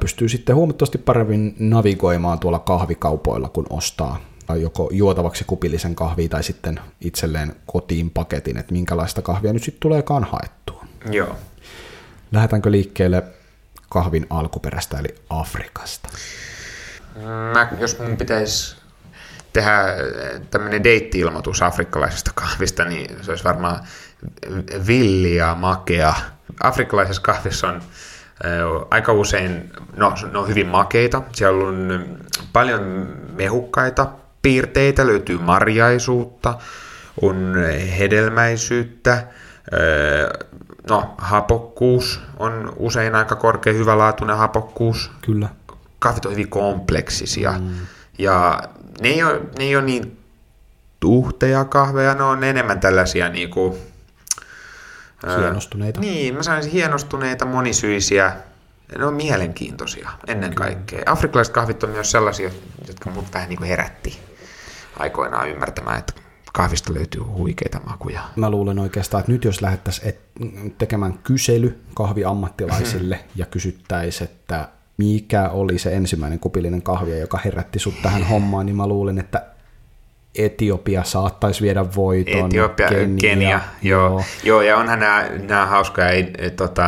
Pystyy 0.00 0.28
sitten 0.28 0.56
huomattavasti 0.56 0.98
paremmin 0.98 1.56
navigoimaan 1.58 2.38
tuolla 2.38 2.58
kahvikaupoilla, 2.58 3.48
kun 3.48 3.66
ostaa 3.70 4.20
joko 4.60 4.88
juotavaksi 4.92 5.44
kupillisen 5.44 5.94
kahvia 5.94 6.28
tai 6.28 6.42
sitten 6.42 6.80
itselleen 7.00 7.56
kotiin 7.66 8.10
paketin, 8.10 8.56
että 8.56 8.72
minkälaista 8.72 9.22
kahvia 9.22 9.52
nyt 9.52 9.62
sitten 9.62 9.80
tuleekaan 9.80 10.24
haettua. 10.24 10.84
Joo. 11.10 11.36
Lähdetäänkö 12.32 12.70
liikkeelle 12.70 13.22
kahvin 13.88 14.26
alkuperästä 14.30 14.98
eli 14.98 15.14
Afrikasta? 15.30 16.08
Mä, 17.52 17.68
jos 17.80 17.98
mun 17.98 18.16
pitäisi 18.16 18.76
tehdä 19.52 19.84
tämmöinen 20.50 20.84
deitti-ilmoitus 20.84 21.62
afrikkalaisesta 21.62 22.30
kahvista, 22.34 22.84
niin 22.84 23.16
se 23.22 23.30
olisi 23.30 23.44
varmaan 23.44 23.80
villi 24.86 25.36
ja 25.36 25.54
makea. 25.54 26.14
Afrikkalaisessa 26.62 27.22
kahvissa 27.22 27.68
on 27.68 27.82
aika 28.90 29.12
usein, 29.12 29.72
no 29.96 30.14
ne 30.32 30.38
on 30.38 30.48
hyvin 30.48 30.66
makeita, 30.66 31.22
siellä 31.32 31.68
on 31.68 32.06
paljon 32.52 33.08
mehukkaita 33.36 34.08
piirteitä, 34.42 35.06
löytyy 35.06 35.38
marjaisuutta, 35.38 36.58
on 37.22 37.54
hedelmäisyyttä, 37.98 39.26
no 40.90 41.14
hapokkuus 41.18 42.20
on 42.38 42.72
usein 42.76 43.14
aika 43.14 43.36
korkea, 43.36 43.72
hyvälaatuinen 43.72 44.36
hapokkuus. 44.36 45.10
Kyllä. 45.22 45.48
Kahvit 45.98 46.26
on 46.26 46.32
hyvin 46.32 46.48
kompleksisia 46.48 47.52
mm. 47.58 47.74
ja 48.18 48.62
ne 49.00 49.08
ei, 49.08 49.22
ole, 49.22 49.40
ne 49.58 49.64
ei 49.64 49.76
ole 49.76 49.84
niin 49.84 50.18
tuhteja 51.00 51.64
kahveja, 51.64 52.14
ne 52.14 52.22
on 52.22 52.44
enemmän 52.44 52.80
tällaisia 52.80 53.28
niin 53.28 53.50
kuin, 53.50 53.76
Hienostuneita. 55.38 56.00
niin, 56.00 56.34
mä 56.34 56.42
sanoisin 56.42 56.72
hienostuneita, 56.72 57.44
monisyisiä. 57.44 58.32
Ne 58.98 59.04
on 59.04 59.14
mielenkiintoisia 59.14 60.10
ennen 60.26 60.54
Kyllä. 60.54 60.66
kaikkea. 60.66 61.02
Afrikkalaiset 61.06 61.54
kahvit 61.54 61.82
on 61.82 61.90
myös 61.90 62.10
sellaisia, 62.10 62.50
jotka 62.88 63.10
mut 63.10 63.34
vähän 63.34 63.48
niin 63.48 63.58
kuin 63.58 63.68
herätti 63.68 64.20
aikoinaan 64.98 65.50
ymmärtämään, 65.50 65.98
että 65.98 66.12
kahvista 66.56 66.94
löytyy 66.94 67.22
huikeita 67.22 67.80
makuja. 67.86 68.20
Mä 68.36 68.50
luulen 68.50 68.78
oikeastaan, 68.78 69.20
että 69.20 69.32
nyt 69.32 69.44
jos 69.44 69.62
lähdettäisiin 69.62 70.14
tekemään 70.78 71.18
kysely 71.18 71.80
kahviammattilaisille 71.94 73.18
ja 73.36 73.46
kysyttäisiin, 73.46 74.30
että 74.30 74.68
mikä 74.96 75.48
oli 75.48 75.78
se 75.78 75.92
ensimmäinen 75.92 76.38
kupillinen 76.38 76.82
kahvia, 76.82 77.18
joka 77.18 77.38
herätti 77.44 77.78
sut 77.78 77.94
tähän 78.02 78.24
hommaan, 78.24 78.66
niin 78.66 78.76
mä 78.76 78.86
luulen, 78.86 79.18
että 79.18 79.46
Etiopia 80.34 81.04
saattaisi 81.04 81.62
viedä 81.62 81.84
voiton. 81.96 82.46
Etiopia, 82.46 82.88
Kenia, 82.88 83.16
Kenia 83.20 83.60
joo. 83.82 84.08
joo. 84.10 84.24
joo. 84.44 84.62
ja 84.62 84.76
onhan 84.76 84.98
nämä, 84.98 85.28
nämä 85.48 85.66
hauskoja, 85.66 86.10
et, 86.10 86.56
tota, 86.56 86.84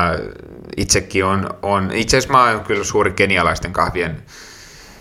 itsekin 0.77 1.25
on, 1.25 1.51
on, 1.63 1.91
itse 1.93 2.17
asiassa 2.17 2.33
mä 2.33 2.51
oon 2.51 2.65
kyllä 2.65 2.85
suuri 2.85 3.13
kenialaisten 3.13 3.73
kahvien 3.73 4.23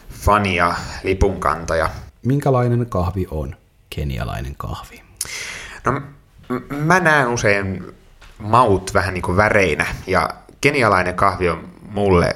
fani 0.09 0.55
ja 0.55 0.75
lipunkantaja. 1.03 1.89
Minkälainen 2.25 2.85
kahvi 2.89 3.27
on 3.31 3.55
kenialainen 3.97 4.55
kahvi? 4.57 5.01
No 5.85 6.01
mä 6.77 6.99
näen 6.99 7.27
usein 7.27 7.95
maut 8.39 8.93
vähän 8.93 9.13
niin 9.13 9.21
kuin 9.21 9.37
väreinä, 9.37 9.85
ja 10.07 10.29
kenialainen 10.61 11.15
kahvi 11.15 11.49
on 11.49 11.69
mulle 11.89 12.33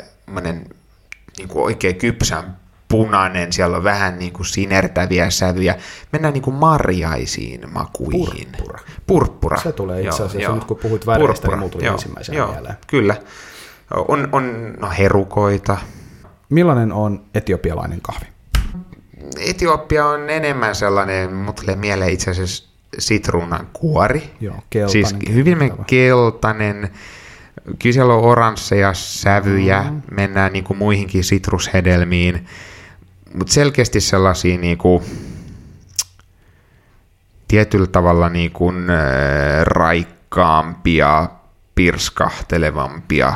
niin 1.37 1.47
kuin 1.47 1.63
oikein 1.65 1.95
kypsän 1.95 2.57
punainen, 2.87 3.53
siellä 3.53 3.77
on 3.77 3.83
vähän 3.83 4.19
niin 4.19 4.33
kuin 4.33 4.45
sinertäviä 4.45 5.29
sävyjä. 5.29 5.75
Mennään 6.11 6.33
niin 6.33 6.41
kuin 6.41 6.55
marjaisiin 6.55 7.73
makuihin. 7.73 8.47
Purppura. 8.57 8.79
Purppura. 9.07 9.57
Se 9.57 9.71
tulee 9.71 10.01
itse 10.01 10.23
asiassa, 10.23 10.39
joo, 10.39 10.55
nyt 10.55 10.63
kun 10.63 10.77
puhuit 10.77 11.05
väreistä, 11.05 11.47
niin 11.47 11.59
mulla 11.59 11.71
tuli 11.71 11.85
joo, 11.85 11.93
ensimmäisenä 11.93 12.37
joo, 12.37 12.51
mieleen. 12.51 12.75
Kyllä. 12.87 13.15
On, 14.07 14.29
on 14.31 14.73
no, 14.79 14.89
herukoita. 14.97 15.77
Millainen 16.49 16.93
on 16.93 17.23
etiopialainen 17.35 18.01
kahvi? 18.01 18.25
Etiopia 19.39 20.05
on 20.05 20.29
enemmän 20.29 20.75
sellainen, 20.75 21.33
mutta 21.33 21.61
tulee 21.61 21.75
mieleen 21.75 22.13
itse 22.13 22.31
asiassa 22.31 22.69
sitruunan 22.99 23.67
kuori. 23.73 24.33
Joo, 24.41 24.55
keltainen. 24.69 25.09
Siis 25.09 25.33
hyvin 25.33 25.57
keltainen 25.87 26.89
kyllä 27.79 27.93
siellä 27.93 28.13
on 28.13 28.23
oransseja 28.23 28.93
sävyjä, 28.93 29.81
mm-hmm. 29.81 30.01
mennään 30.11 30.53
niin 30.53 30.63
kuin 30.63 30.77
muihinkin 30.77 31.23
sitrushedelmiin, 31.23 32.47
mutta 33.33 33.53
selkeästi 33.53 34.01
sellaisia 34.01 34.57
niin 34.57 34.77
kuin, 34.77 35.03
tietyllä 37.47 37.87
tavalla 37.87 38.29
niin 38.29 38.51
kuin, 38.51 38.89
äh, 38.89 39.63
raikkaampia, 39.63 41.29
pirskahtelevampia, 41.75 43.33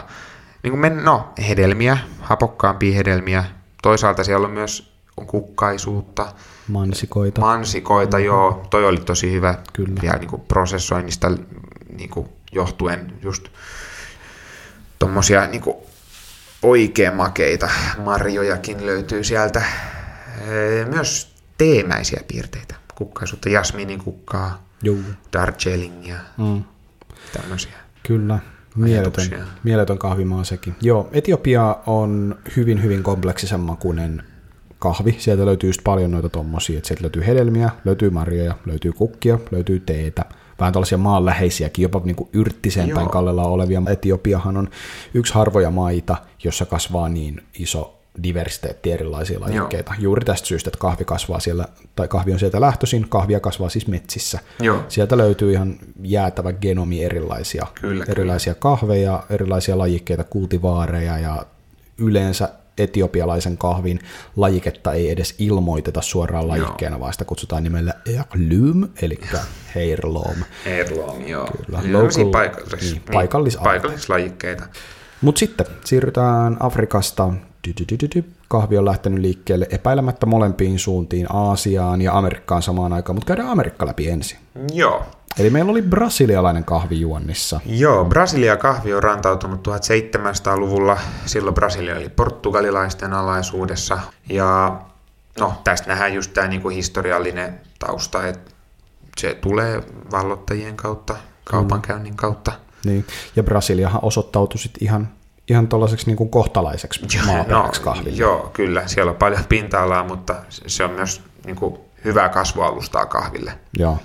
niin 0.63 0.71
kuin 0.71 0.79
men, 0.79 1.03
no, 1.03 1.33
hedelmiä, 1.47 1.97
hapokkaampia 2.21 2.95
hedelmiä. 2.95 3.43
Toisaalta 3.81 4.23
siellä 4.23 4.47
on 4.47 4.53
myös 4.53 4.94
on 5.17 5.27
kukkaisuutta. 5.27 6.33
Mansikoita. 6.67 7.41
Mansikoita, 7.41 8.17
mm-hmm. 8.17 8.25
joo. 8.25 8.67
Toi 8.69 8.85
oli 8.85 8.97
tosi 8.97 9.31
hyvä. 9.31 9.57
Kyllä. 9.73 9.99
Ja 10.03 10.13
niin 10.13 10.29
kuin 10.29 10.41
prosessoinnista 10.41 11.31
niin 11.97 12.09
kuin 12.09 12.29
johtuen 12.51 13.13
just 13.21 13.47
tuommoisia 14.99 15.47
niin 15.47 15.63
oikein 16.63 17.15
makeita 17.15 17.69
marjojakin 18.03 18.85
löytyy 18.85 19.23
sieltä. 19.23 19.61
Myös 20.89 21.35
teemäisiä 21.57 22.21
piirteitä. 22.27 22.75
Kukkaisuutta, 22.95 23.49
jasminin 23.49 23.99
kukkaa, 23.99 24.63
Juu. 24.83 24.99
darjeelingia, 25.33 26.15
mm. 26.37 26.63
tämmöisiä. 27.33 27.71
Kyllä, 28.07 28.39
mieletön, 28.75 29.47
mieletön 29.63 29.97
kahvimaa 29.97 30.43
sekin. 30.43 30.75
Joo, 30.81 31.09
Etiopia 31.11 31.77
on 31.85 32.35
hyvin, 32.55 32.83
hyvin 32.83 33.03
kompleksisen 33.03 33.59
makuinen 33.59 34.23
kahvi. 34.85 35.15
Sieltä 35.19 35.45
löytyy 35.45 35.69
just 35.69 35.81
paljon 35.83 36.11
noita 36.11 36.29
tommosia, 36.29 36.77
että 36.77 36.87
sieltä 36.87 37.03
löytyy 37.03 37.25
hedelmiä, 37.27 37.69
löytyy 37.85 38.09
marjoja, 38.09 38.55
löytyy 38.65 38.93
kukkia, 38.93 39.39
löytyy 39.51 39.79
teetä, 39.79 40.25
vähän 40.59 40.73
tällaisia 40.73 40.97
maanläheisiäkin, 40.97 41.83
jopa 41.83 42.01
niin 42.03 42.15
kuin 42.15 42.29
yrttisen 42.33 42.89
päin 42.89 43.09
kallella 43.09 43.43
olevia. 43.43 43.81
Etiopiahan 43.89 44.57
on 44.57 44.69
yksi 45.13 45.33
harvoja 45.33 45.71
maita, 45.71 46.17
jossa 46.43 46.65
kasvaa 46.65 47.09
niin 47.09 47.41
iso 47.59 47.99
diversiteetti 48.23 48.91
erilaisia 48.91 49.41
lajikkeita. 49.41 49.93
Joo. 49.93 50.01
Juuri 50.01 50.25
tästä 50.25 50.47
syystä, 50.47 50.69
että 50.69 50.79
kahvi 50.79 51.05
kasvaa 51.05 51.39
siellä, 51.39 51.65
tai 51.95 52.07
kahvi 52.07 52.33
on 52.33 52.39
sieltä 52.39 52.61
lähtöisin, 52.61 53.09
kahvia 53.09 53.39
kasvaa 53.39 53.69
siis 53.69 53.87
metsissä. 53.87 54.39
Joo. 54.59 54.83
Sieltä 54.87 55.17
löytyy 55.17 55.51
ihan 55.51 55.75
jäätävä 56.03 56.53
genomi 56.53 57.03
erilaisia, 57.03 57.67
kyllä, 57.81 58.05
erilaisia 58.07 58.53
kyllä. 58.53 58.61
kahveja, 58.61 59.23
erilaisia 59.29 59.77
lajikkeita, 59.77 60.23
kultivaareja 60.23 61.19
ja 61.19 61.45
yleensä 61.97 62.49
etiopialaisen 62.77 63.57
kahvin 63.57 63.99
lajiketta 64.35 64.93
ei 64.93 65.09
edes 65.09 65.35
ilmoiteta 65.39 66.01
suoraan 66.01 66.47
lajikkeena, 66.47 66.99
vaan 66.99 67.13
sitä 67.13 67.25
kutsutaan 67.25 67.63
nimellä 67.63 67.93
Erlym, 68.05 68.87
eli 69.01 69.19
Heirloom. 69.75 70.37
Heirloom, 70.65 71.27
joo. 71.27 71.47
Kyllä. 71.65 71.79
Local, 71.91 72.31
paikallis, 72.31 72.91
niin, 72.91 73.01
paikallis, 73.13 73.57
paikallislajikkeita. 73.57 74.63
Mutta 75.21 75.39
sitten 75.39 75.65
siirrytään 75.85 76.57
Afrikasta. 76.59 77.33
Kahvi 78.47 78.77
on 78.77 78.85
lähtenyt 78.85 79.19
liikkeelle 79.19 79.67
epäilemättä 79.69 80.25
molempiin 80.25 80.79
suuntiin, 80.79 81.27
Aasiaan 81.29 82.01
ja 82.01 82.17
Amerikkaan 82.17 82.61
samaan 82.61 82.93
aikaan, 82.93 83.15
mutta 83.15 83.27
käydään 83.27 83.49
Amerikka 83.49 83.85
läpi 83.85 84.09
ensin. 84.09 84.37
Joo. 84.73 85.05
Eli 85.39 85.49
meillä 85.49 85.71
oli 85.71 85.81
brasilialainen 85.81 86.63
kahvi 86.63 86.99
juonnissa. 86.99 87.59
Joo, 87.65 88.05
Brasilia 88.05 88.57
kahvi 88.57 88.93
on 88.93 89.03
rantautunut 89.03 89.67
1700-luvulla. 89.67 90.97
Silloin 91.25 91.53
Brasilia 91.53 91.95
oli 91.95 92.09
portugalilaisten 92.09 93.13
alaisuudessa. 93.13 93.99
Ja 94.29 94.79
no, 95.39 95.53
tästä 95.63 95.87
nähdään 95.87 96.13
just 96.13 96.33
tämä 96.33 96.47
niinku 96.47 96.69
historiallinen 96.69 97.59
tausta, 97.79 98.27
että 98.27 98.51
se 99.17 99.33
tulee 99.33 99.83
vallottajien 100.11 100.77
kautta, 100.77 101.15
kaupankäynnin 101.43 102.15
kautta. 102.15 102.51
Niin, 102.85 103.05
ja 103.35 103.43
Brasiliahan 103.43 103.99
osoittautui 104.03 104.59
sitten 104.59 104.83
ihan 104.83 105.09
ihan 105.49 105.67
tuollaiseksi 105.67 106.05
niin 106.05 106.29
kohtalaiseksi 106.29 107.01
maaperäksi 107.25 107.81
no, 107.81 107.85
kahville. 107.85 108.17
Joo, 108.17 108.49
kyllä. 108.53 108.87
Siellä 108.87 109.09
on 109.09 109.15
paljon 109.15 109.45
pinta-alaa, 109.49 110.03
mutta 110.03 110.35
se 110.49 110.83
on 110.83 110.91
myös 110.91 111.21
niin 111.45 111.55
kuin, 111.55 111.77
hyvää 112.05 112.29
kasvualustaa 112.29 113.05
kahville. 113.05 113.59
Joo. 113.77 113.97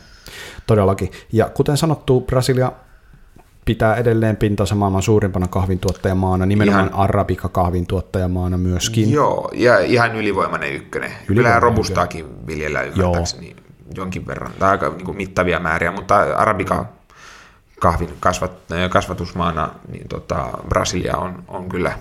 Todellakin. 0.66 1.10
Ja 1.32 1.48
kuten 1.54 1.76
sanottu, 1.76 2.20
Brasilia 2.20 2.72
pitää 3.64 3.94
edelleen 3.94 4.36
pintansa 4.36 4.74
maailman 4.74 5.02
suurimpana 5.02 5.48
kahvintuottajamaana, 5.48 6.46
nimenomaan 6.46 6.86
ihan, 6.86 7.00
arabika 7.00 7.48
kahvintuottajamaana 7.48 8.58
myöskin. 8.58 9.12
Joo, 9.12 9.50
ja 9.54 9.78
ihan 9.78 10.16
ylivoimainen 10.16 10.72
ykkönen. 10.72 11.12
Kyllä 11.26 11.60
robustaakin 11.60 12.46
viljellään 12.46 12.88
ymmärtääkseni 12.88 13.56
jonkin 13.94 14.26
verran, 14.26 14.52
tai 14.58 14.70
aika 14.70 14.88
niin 14.88 15.04
kuin 15.04 15.16
mittavia 15.16 15.60
määriä, 15.60 15.90
mutta 15.90 16.16
arabika 16.16 16.86
kahvin 17.80 18.08
kasvat, 18.20 18.52
kasvatusmaana, 18.90 19.70
niin 19.92 20.08
tota, 20.08 20.48
Brasilia 20.68 21.16
on, 21.16 21.44
on 21.48 21.68
kyllä 21.68 21.98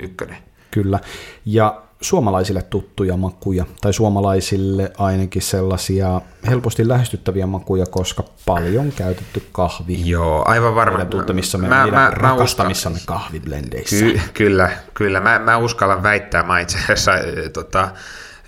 ykkönen. 0.00 0.36
Kyllä, 0.70 0.98
ja 1.44 1.82
suomalaisille 2.00 2.62
tuttuja 2.62 3.16
makuja, 3.16 3.64
tai 3.80 3.92
suomalaisille 3.92 4.92
ainakin 4.98 5.42
sellaisia 5.42 6.20
helposti 6.48 6.88
lähestyttäviä 6.88 7.46
makuja, 7.46 7.86
koska 7.86 8.24
paljon 8.46 8.92
käytetty 8.92 9.42
kahvi. 9.52 10.08
Joo, 10.08 10.42
aivan 10.46 10.74
varma. 10.74 10.98
Meidän 10.98 11.10
me 11.58 11.68
mä, 11.68 11.86
mä, 11.86 12.10
rakastamissamme 12.10 12.98
kahviblendeissä. 13.06 13.96
Ky- 13.96 14.20
kyllä, 14.34 14.70
kyllä. 14.94 15.20
Mä, 15.20 15.38
mä 15.38 15.56
uskallan 15.56 16.02
väittää, 16.02 16.42
mä 16.42 16.60
itse 16.60 16.78
asiassa 16.78 17.12
tota, 17.52 17.88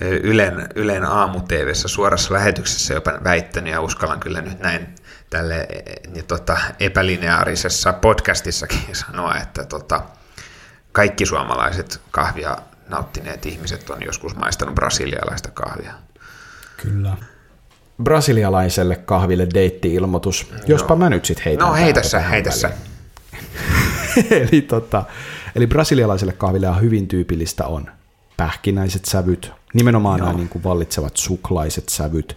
Ylen, 0.00 0.68
Ylen 0.74 1.04
aamu 1.04 1.40
suorassa 1.86 2.34
lähetyksessä 2.34 2.94
jopa 2.94 3.12
väittänyt 3.24 3.72
ja 3.72 3.80
uskallan 3.80 4.20
kyllä 4.20 4.40
nyt 4.40 4.58
näin 4.58 4.94
tälle 5.30 5.68
niin, 6.12 6.24
tota, 6.24 6.58
epälineaarisessa 6.80 7.92
podcastissakin 7.92 8.96
sanoa, 9.06 9.36
että 9.36 9.64
tota, 9.64 10.02
kaikki 10.92 11.26
suomalaiset 11.26 12.00
kahvia 12.10 12.56
nauttineet 12.88 13.46
ihmiset 13.46 13.90
on 13.90 14.02
joskus 14.02 14.36
maistanut 14.36 14.74
brasilialaista 14.74 15.50
kahvia. 15.50 15.92
Kyllä. 16.76 17.16
Brasilialaiselle 18.02 18.96
kahville 18.96 19.48
deitti-ilmoitus. 19.54 20.52
Jospa 20.66 20.96
mä 20.96 21.10
nyt 21.10 21.24
sitten 21.24 21.44
heitän. 21.44 21.68
No 21.68 21.74
heitässä, 21.74 22.20
heitässä. 22.20 22.70
eli, 24.30 24.62
tota, 24.62 25.04
eli 25.54 25.66
brasilialaiselle 25.66 26.32
kahville 26.32 26.80
hyvin 26.80 27.08
tyypillistä 27.08 27.66
on 27.66 27.90
pähkinäiset 28.36 29.04
sävyt, 29.04 29.52
nimenomaan 29.74 30.20
nämä 30.20 30.32
niin 30.32 30.48
kuin 30.48 30.64
vallitsevat 30.64 31.16
suklaiset 31.16 31.88
sävyt. 31.88 32.36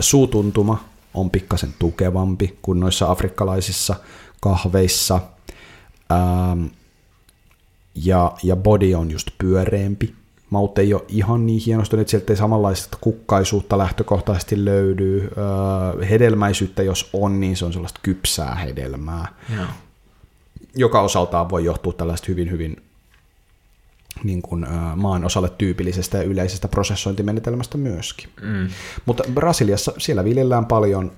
suutuntuma 0.00 0.84
on 1.14 1.30
pikkasen 1.30 1.74
tukevampi 1.78 2.58
kuin 2.62 2.80
noissa 2.80 3.10
afrikkalaisissa 3.10 3.94
kahveissa. 4.40 5.20
Ja, 8.04 8.32
ja 8.42 8.56
body 8.56 8.94
on 8.94 9.10
just 9.10 9.28
pyöreämpi. 9.38 10.14
Maut 10.50 10.78
ei 10.78 10.94
ole 10.94 11.04
ihan 11.08 11.46
niin 11.46 11.60
hienosti, 11.66 12.00
että 12.00 12.10
sieltä 12.10 12.32
ei 12.32 12.36
samanlaista 12.36 12.98
kukkaisuutta 13.00 13.78
lähtökohtaisesti 13.78 14.64
löydy. 14.64 15.30
hedelmäisyyttä 16.10 16.82
jos 16.82 17.10
on, 17.12 17.40
niin 17.40 17.56
se 17.56 17.64
on 17.64 17.72
sellaista 17.72 18.00
kypsää 18.02 18.54
hedelmää, 18.54 19.28
Joo. 19.56 19.66
joka 20.74 21.00
osaltaan 21.00 21.50
voi 21.50 21.64
johtua 21.64 21.92
tällaista 21.92 22.26
hyvin, 22.28 22.50
hyvin 22.50 22.76
niin 24.24 24.42
kuin, 24.42 24.66
maan 24.96 25.24
osalle 25.24 25.48
tyypillisestä 25.58 26.18
ja 26.18 26.24
yleisestä 26.24 26.68
prosessointimenetelmästä 26.68 27.78
myöskin. 27.78 28.30
Mm. 28.42 28.68
Mutta 29.06 29.24
Brasiliassa 29.34 29.92
siellä 29.98 30.24
viljellään 30.24 30.66
paljon, 30.66 31.12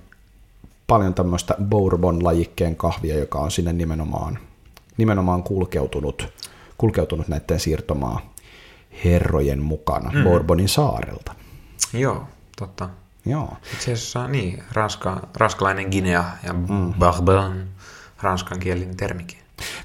paljon 0.86 1.14
tämmöistä 1.14 1.54
bourbon-lajikkeen 1.62 2.76
kahvia, 2.76 3.18
joka 3.18 3.38
on 3.38 3.50
sinne 3.50 3.72
nimenomaan, 3.72 4.38
nimenomaan 4.96 5.42
kulkeutunut, 5.42 6.28
kulkeutunut 6.78 7.28
näiden 7.28 7.60
siirtomaa 7.60 8.34
herrojen 9.04 9.62
mukana 9.62 10.10
mm. 10.14 10.24
Bourbonin 10.24 10.68
saarelta. 10.68 11.34
Joo, 11.92 12.26
totta. 12.58 12.88
Joo. 13.26 13.56
Itse 13.72 13.92
asiassa 13.92 14.28
niin, 14.28 14.62
ranska, 14.72 15.28
ranskalainen 15.36 15.88
Guinea 15.90 16.24
ja 16.42 16.52
mm. 16.52 16.94
Bourbon, 16.98 17.64
ranskan 18.22 18.60
kielinen 18.60 18.96
termikin. 18.96 19.38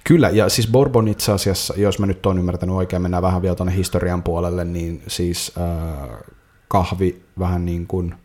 Kyllä, 0.04 0.30
ja 0.30 0.50
siis 0.50 0.68
Bourbon 0.68 1.08
itse 1.08 1.32
asiassa, 1.32 1.74
jos 1.78 2.00
mä 2.00 2.06
nyt 2.06 2.26
oon 2.26 2.40
ymmärtänyt 2.40 2.76
oikein, 2.76 3.02
mennään 3.02 3.24
vähän 3.24 3.42
vielä 3.42 3.56
tuonne 3.56 3.76
historian 3.76 4.24
puolelle, 4.24 4.66
niin 4.66 5.04
siis 5.08 5.52
äh, 5.58 6.10
kahvi 6.68 7.22
vähän 7.40 7.66
niin 7.66 7.88
kuin 7.88 8.16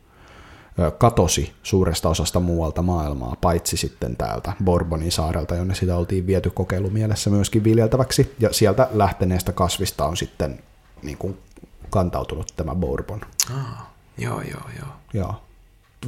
katosi 0.98 1.52
suuresta 1.62 2.08
osasta 2.08 2.40
muualta 2.40 2.82
maailmaa, 2.82 3.36
paitsi 3.40 3.76
sitten 3.76 4.16
täältä 4.16 4.52
Bourbonin 4.64 5.12
saarelta, 5.12 5.54
jonne 5.54 5.74
sitä 5.74 5.96
oltiin 5.96 6.26
viety 6.26 6.50
kokeilumielessä 6.50 7.30
myöskin 7.30 7.64
viljeltäväksi, 7.64 8.34
ja 8.40 8.52
sieltä 8.52 8.88
lähteneestä 8.92 9.52
kasvista 9.52 10.06
on 10.06 10.16
sitten 10.16 10.58
niin 11.02 11.18
kuin 11.18 11.38
kantautunut 11.90 12.52
tämä 12.56 12.74
Bourbon. 12.74 13.20
Ah, 13.54 13.86
joo, 14.18 14.40
joo, 14.40 14.62
joo. 14.78 14.88
Joo 15.14 15.34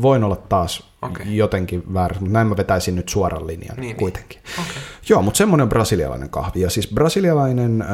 voin 0.02 0.24
olla 0.24 0.36
taas 0.36 0.82
okay. 1.02 1.26
jotenkin 1.26 1.94
väärässä, 1.94 2.20
mutta 2.20 2.32
näin 2.32 2.46
mä 2.46 2.56
vetäisin 2.56 2.94
nyt 2.94 3.08
suoran 3.08 3.46
linjan 3.46 3.76
niin, 3.76 3.80
niin. 3.80 3.96
kuitenkin. 3.96 4.38
Niin. 4.56 4.66
Okay. 4.70 4.82
Joo, 5.08 5.22
mutta 5.22 5.38
semmoinen 5.38 5.68
brasilialainen 5.68 6.30
kahvi. 6.30 6.60
Ja 6.60 6.70
siis 6.70 6.88
brasilialainen 6.94 7.82
äh, 7.82 7.88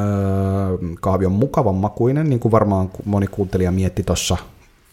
kahvi 1.00 1.26
on 1.26 1.32
mukavan 1.32 1.74
makuinen, 1.74 2.30
niin 2.30 2.40
kuin 2.40 2.52
varmaan 2.52 2.90
moni 3.04 3.26
kuuntelija 3.26 3.72
mietti 3.72 4.02
tuossa 4.02 4.36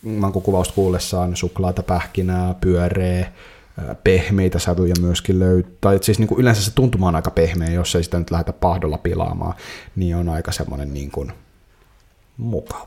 mankukuvausta 0.04 0.74
kuullessaan, 0.74 1.36
suklaata, 1.36 1.84
pähkinää, 1.84 2.56
pyöreä, 2.62 3.32
pehmeitä 4.04 4.60
sävyjä 4.60 4.94
myöskin 5.02 5.40
löytyy, 5.40 5.78
tai 5.82 6.00
siis 6.02 6.20
niin 6.20 6.28
kuin 6.28 6.42
yleensä 6.42 6.64
se 6.64 6.72
tuntuma 6.72 7.08
on 7.08 7.16
aika 7.16 7.32
pehmeä, 7.32 7.72
jos 7.72 7.96
ei 7.96 8.04
sitä 8.04 8.20
nyt 8.20 8.32
lähdetä 8.32 8.54
pahdolla 8.54 8.98
pilaamaan, 8.98 9.54
niin 9.96 10.16
on 10.16 10.30
aika 10.30 10.52
semmoinen 10.52 10.94
niin 10.94 11.12
kuin 11.12 11.32
mukava 12.38 12.86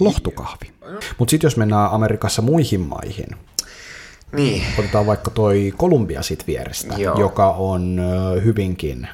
lohtukahvi. 0.00 0.72
Mutta 1.18 1.30
sitten 1.30 1.46
jos 1.46 1.56
mennään 1.56 1.90
Amerikassa 1.90 2.42
muihin 2.42 2.80
maihin, 2.80 3.28
niin. 4.32 4.62
otetaan 4.78 5.06
vaikka 5.06 5.30
toi 5.30 5.72
Kolumbia 5.76 6.22
sit 6.22 6.46
vierestä, 6.46 6.94
Joo. 6.94 7.20
joka 7.20 7.50
on 7.50 8.00
hyvinkin, 8.44 9.08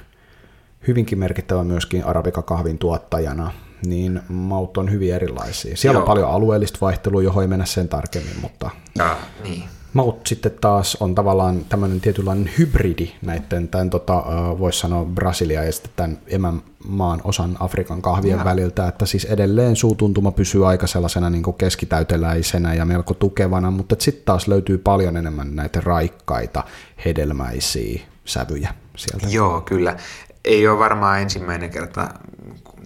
hyvinkin 0.89 1.19
merkittävä 1.19 1.65
myöskin 1.65 2.05
arabikakahvin 2.05 2.79
tuottajana, 2.79 3.53
niin 3.87 4.21
maut 4.29 4.77
on 4.77 4.91
hyvin 4.91 5.15
erilaisia. 5.15 5.77
Siellä 5.77 5.97
Joo. 5.97 6.03
on 6.03 6.07
paljon 6.07 6.31
alueellista 6.31 6.79
vaihtelua, 6.81 7.23
johon 7.23 7.43
ei 7.43 7.49
mennä 7.49 7.67
sen 7.67 7.89
tarkemmin, 7.89 8.41
mutta... 8.43 8.71
Ah, 8.99 9.17
niin. 9.43 9.65
Maut 9.93 10.27
sitten 10.27 10.53
taas 10.61 10.97
on 11.01 11.15
tavallaan 11.15 11.65
tämmöinen 11.69 12.01
tietynlainen 12.01 12.51
hybridi 12.59 13.11
näiden, 13.23 13.69
tämän 13.69 13.91
tota, 13.91 14.25
voisi 14.59 14.79
sanoa 14.79 15.05
Brasilia 15.05 15.65
ja 15.65 15.73
sitten 15.73 15.93
tämän 15.97 16.19
emän 16.27 16.62
maan 16.89 17.21
osan 17.25 17.57
Afrikan 17.61 18.03
kahvien 18.03 18.39
ja. 18.39 18.45
väliltä, 18.45 18.89
että 18.89 19.07
siis 19.07 19.25
edelleen 19.25 19.77
suutuntuma 19.77 20.33
pysyy 20.33 20.69
aika 20.69 20.87
sellaisena 20.87 21.31
niin 21.31 21.43
kuin 21.43 21.57
keskitäyteläisenä 21.57 22.75
ja 22.75 22.85
melko 22.85 23.15
tukevana, 23.15 23.71
mutta 23.71 23.97
sitten 23.99 24.25
taas 24.25 24.49
löytyy 24.49 24.79
paljon 24.79 25.17
enemmän 25.17 25.57
näitä 25.57 25.81
raikkaita, 25.81 26.65
hedelmäisiä 27.05 28.01
sävyjä 28.25 28.75
sieltä. 28.97 29.27
Joo, 29.31 29.61
kyllä. 29.61 29.97
Ei 30.45 30.69
ole 30.69 30.79
varmaan 30.79 31.21
ensimmäinen 31.21 31.71
kerta, 31.71 32.09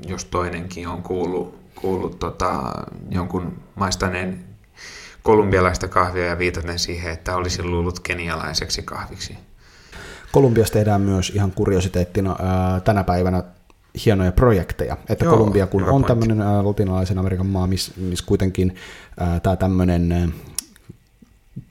jos 0.08 0.24
toinenkin 0.24 0.88
on 0.88 1.02
kuullut, 1.02 1.58
kuullut 1.74 2.18
tota, 2.18 2.72
jonkun 3.10 3.52
maistaneen 3.74 4.44
kolumbialaista 5.22 5.88
kahvia 5.88 6.26
ja 6.26 6.38
viitaten 6.38 6.78
siihen, 6.78 7.12
että 7.12 7.36
olisi 7.36 7.62
luullut 7.62 8.00
kenialaiseksi 8.00 8.82
kahviksi. 8.82 9.38
Kolumbiassa 10.32 10.72
tehdään 10.72 11.00
myös 11.00 11.30
ihan 11.30 11.52
kuriositeettina 11.52 12.36
ää, 12.42 12.80
tänä 12.80 13.04
päivänä 13.04 13.42
hienoja 14.04 14.32
projekteja. 14.32 14.96
Että 15.08 15.24
Joo, 15.24 15.36
Kolumbia 15.36 15.66
kun 15.66 15.84
on 15.84 16.04
tämmöinen 16.04 16.38
latinalaisen 16.38 17.18
Amerikan 17.18 17.46
maa, 17.46 17.66
missä 17.66 17.92
miss 17.96 18.22
kuitenkin 18.22 18.74
tämä 19.42 19.56
tämmöinen 19.56 20.34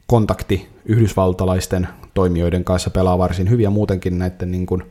kontakti 0.08 0.70
yhdysvaltalaisten 0.86 1.88
toimijoiden 2.14 2.64
kanssa 2.64 2.90
pelaa 2.90 3.18
varsin 3.18 3.50
hyvin 3.50 3.64
ja 3.64 3.70
muutenkin 3.70 4.20
näiden 4.20 4.52
niin 4.52 4.66
kuin, 4.66 4.84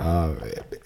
ää, 0.00 0.28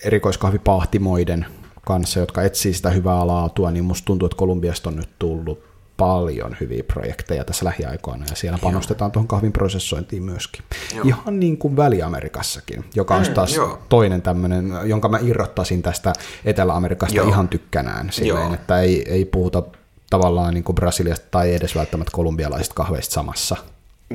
erikoiskahvipahtimoiden 0.04 1.46
kanssa, 1.86 2.20
jotka 2.20 2.42
etsii 2.42 2.74
sitä 2.74 2.90
hyvää 2.90 3.26
laatua, 3.26 3.70
niin 3.70 3.84
musta 3.84 4.06
tuntuu, 4.06 4.26
että 4.26 4.36
Kolumbiasta 4.36 4.90
on 4.90 4.96
nyt 4.96 5.10
tullut 5.18 5.70
paljon 5.96 6.56
hyviä 6.60 6.82
projekteja 6.82 7.44
tässä 7.44 7.64
lähiaikoina 7.64 8.26
ja 8.30 8.36
siellä 8.36 8.58
panostetaan 8.62 9.12
tuohon 9.12 9.28
kahvin 9.28 9.52
prosessointiin 9.52 10.22
myöskin. 10.22 10.64
Joo. 10.94 11.04
Ihan 11.04 11.40
niin 11.40 11.58
kuin 11.58 11.76
Väli-Amerikassakin, 11.76 12.84
joka 12.94 13.14
on 13.14 13.26
mm, 13.26 13.34
taas 13.34 13.54
joo. 13.54 13.78
toinen 13.88 14.22
tämmöinen, 14.22 14.72
jonka 14.84 15.08
mä 15.08 15.18
irrottaisin 15.22 15.82
tästä 15.82 16.12
Etelä-Amerikasta 16.44 17.16
joo. 17.16 17.28
ihan 17.28 17.48
tykkänään 17.48 18.12
silleen, 18.12 18.54
että 18.54 18.80
ei, 18.80 19.12
ei 19.12 19.24
puhuta 19.24 19.62
tavallaan 20.10 20.54
niin 20.54 20.64
kuin 20.64 20.76
Brasiliasta 20.76 21.26
tai 21.30 21.54
edes 21.54 21.74
välttämättä 21.74 22.12
kolumbialaisista 22.14 22.74
kahveista 22.74 23.12
samassa. 23.12 23.56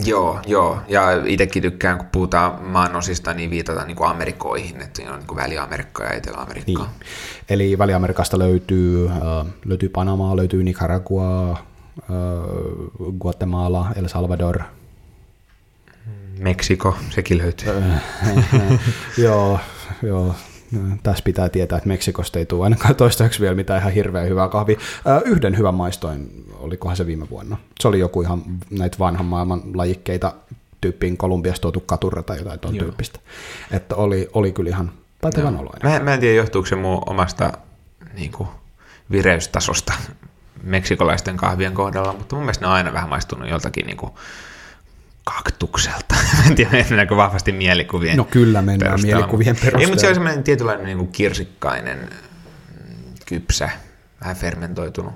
Joo, 0.05 0.39
joo. 0.47 0.79
Ja 0.87 1.01
itsekin 1.25 1.61
tykkään, 1.61 1.97
kun 1.97 2.07
puhutaan 2.11 2.63
maanosista, 2.63 3.33
niin 3.33 3.49
viitataan 3.49 3.87
niin 3.87 3.95
kuin 3.97 4.09
Amerikoihin, 4.09 4.81
että 4.81 5.01
on 5.11 5.19
niin 5.19 5.27
kuin 5.27 5.37
Väli-Amerikka 5.37 6.03
ja 6.03 6.09
Etelä-Amerikka. 6.09 6.83
Niin. 6.83 7.05
Eli 7.49 7.77
Väli-Amerikasta 7.77 8.39
löytyy, 8.39 9.09
äh, 9.09 9.45
löytyy 9.65 9.89
Panamaa, 9.89 10.35
löytyy 10.35 10.63
Nicaragua, 10.63 11.57
Guatemala, 13.19 13.87
El 13.95 14.07
Salvador. 14.07 14.61
Meksiko, 16.39 16.97
sekin 17.09 17.37
löytyy. 17.37 17.69
joo, 19.17 19.59
joo. 20.03 20.35
Tässä 21.03 21.23
pitää 21.23 21.49
tietää, 21.49 21.77
että 21.77 21.87
Meksikosta 21.87 22.39
ei 22.39 22.45
tule 22.45 22.63
ainakaan 22.63 22.95
toistaiseksi 22.95 23.39
vielä 23.39 23.55
mitään 23.55 23.79
ihan 23.81 23.93
hirveän 23.93 24.29
hyvää 24.29 24.47
kahvia. 24.47 24.79
Yhden 25.25 25.57
hyvän 25.57 25.73
maistoin, 25.73 26.45
olikohan 26.59 26.97
se 26.97 27.05
viime 27.05 27.29
vuonna. 27.29 27.57
Se 27.79 27.87
oli 27.87 27.99
joku 27.99 28.21
ihan 28.21 28.41
näitä 28.69 28.99
vanhan 28.99 29.25
maailman 29.25 29.61
lajikkeita 29.73 30.33
tyyppiin 30.81 31.17
Kolumbiasta 31.17 31.61
tuotu 31.61 31.79
katurra 31.79 32.23
tai 32.23 32.37
jotain 32.37 32.59
tuon 32.59 32.75
Joo. 32.75 32.83
tyyppistä. 32.83 33.19
Että 33.71 33.95
oli, 33.95 34.29
oli 34.33 34.51
kyllä 34.51 34.69
ihan 34.69 34.91
pätevän 35.21 35.57
oloinen. 35.57 35.91
Mä, 35.91 35.99
mä 35.99 36.13
en 36.13 36.19
tiedä, 36.19 36.35
johtuuko 36.35 36.65
se 36.65 36.75
mun 36.75 37.03
omasta 37.05 37.53
niin 38.13 38.31
kuin, 38.31 38.49
vireystasosta 39.11 39.93
meksikolaisten 40.63 41.37
kahvien 41.37 41.73
kohdalla, 41.73 42.13
mutta 42.13 42.35
mun 42.35 42.45
mielestä 42.45 42.65
ne 42.65 42.67
on 42.67 42.73
aina 42.73 42.93
vähän 42.93 43.09
maistunut 43.09 43.49
joltakin 43.49 43.85
niin 43.85 43.97
kuin 43.97 44.11
kaktukselta. 45.25 46.15
en 46.47 46.55
tiedä, 46.55 46.71
mennäänkö 46.71 47.15
vahvasti 47.15 47.51
mielikuvien 47.51 48.17
No 48.17 48.23
kyllä 48.23 48.61
mennään 48.61 49.01
mielikuvien 49.01 49.55
perusteella. 49.55 49.79
Ei, 49.79 49.87
mutta 49.87 50.01
se 50.01 50.07
on 50.07 50.13
semmoinen 50.13 50.43
tietynlainen 50.43 50.85
niin 50.85 50.97
kuin 50.97 51.11
kirsikkainen, 51.11 52.09
kypsä, 53.25 53.69
vähän 54.21 54.35
fermentoitunut 54.35 55.13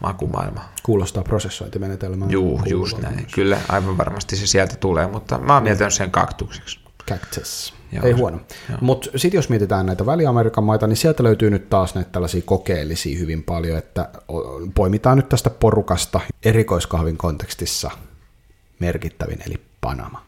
makumaailma. 0.00 0.64
Kuulostaa 0.82 1.22
prosessointimenetelmään. 1.22 2.30
Juu, 2.30 2.62
just 2.66 2.98
näin. 2.98 3.26
Kyllä, 3.34 3.60
aivan 3.68 3.98
varmasti 3.98 4.36
se 4.36 4.46
sieltä 4.46 4.76
tulee, 4.76 5.06
mutta 5.06 5.38
mä 5.38 5.54
oon 5.54 5.62
mieltänyt 5.62 5.94
sen 5.94 6.10
kaktukseksi. 6.10 6.80
Cactus. 7.08 7.74
Joo, 7.92 8.04
Ei 8.04 8.12
huono. 8.12 8.40
Mutta 8.80 9.10
sitten 9.16 9.38
jos 9.38 9.48
mietitään 9.48 9.86
näitä 9.86 10.06
Väli-Amerikan 10.06 10.64
maita, 10.64 10.86
niin 10.86 10.96
sieltä 10.96 11.22
löytyy 11.22 11.50
nyt 11.50 11.70
taas 11.70 11.94
näitä 11.94 12.10
tällaisia 12.10 12.42
kokeellisia 12.44 13.18
hyvin 13.18 13.42
paljon, 13.42 13.78
että 13.78 14.08
poimitaan 14.74 15.16
nyt 15.16 15.28
tästä 15.28 15.50
porukasta 15.50 16.20
erikoiskahvin 16.44 17.16
kontekstissa 17.16 17.90
merkittävin, 18.78 19.38
eli 19.46 19.60
Panama. 19.80 20.22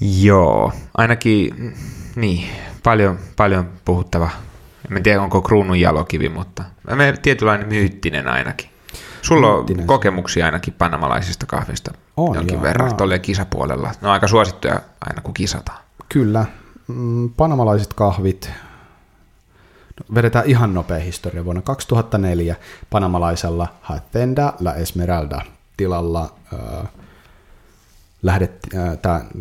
Joo, 0.00 0.72
ainakin 0.96 1.74
niin, 2.16 2.48
paljon, 2.82 3.18
paljon 3.36 3.70
puhuttava. 3.84 4.30
En 4.96 5.02
tiedä, 5.02 5.22
onko 5.22 5.42
kruunun 5.42 5.80
jalokivi, 5.80 6.28
mutta 6.28 6.64
me 6.94 7.14
tietynlainen 7.22 7.68
myyttinen 7.68 8.28
ainakin. 8.28 8.70
Sulla 9.22 9.56
myyttinen. 9.56 9.80
on 9.82 9.86
kokemuksia 9.86 10.46
ainakin 10.46 10.74
panamalaisista 10.74 11.46
kahvista 11.46 11.92
on, 12.16 12.34
jonkin 12.34 12.54
joo, 12.54 12.62
verran 12.62 12.96
tuolle 12.96 13.18
kisapuolella. 13.18 13.88
Ne 13.88 14.08
on 14.08 14.12
aika 14.12 14.28
suosittuja 14.28 14.80
aina, 15.00 15.22
kun 15.22 15.34
kisataan. 15.34 15.78
Kyllä. 16.08 16.46
Mm, 16.88 17.30
panamalaiset 17.30 17.94
kahvit, 17.94 18.50
vedetään 20.14 20.46
ihan 20.46 20.74
nopea 20.74 20.98
historia. 20.98 21.44
Vuonna 21.44 21.62
2004 21.62 22.56
panamalaisella 22.90 23.68
Hacienda 23.82 24.52
La 24.60 24.74
Esmeralda 24.74 25.42
tilalla 25.76 26.34
äh, 26.52 26.88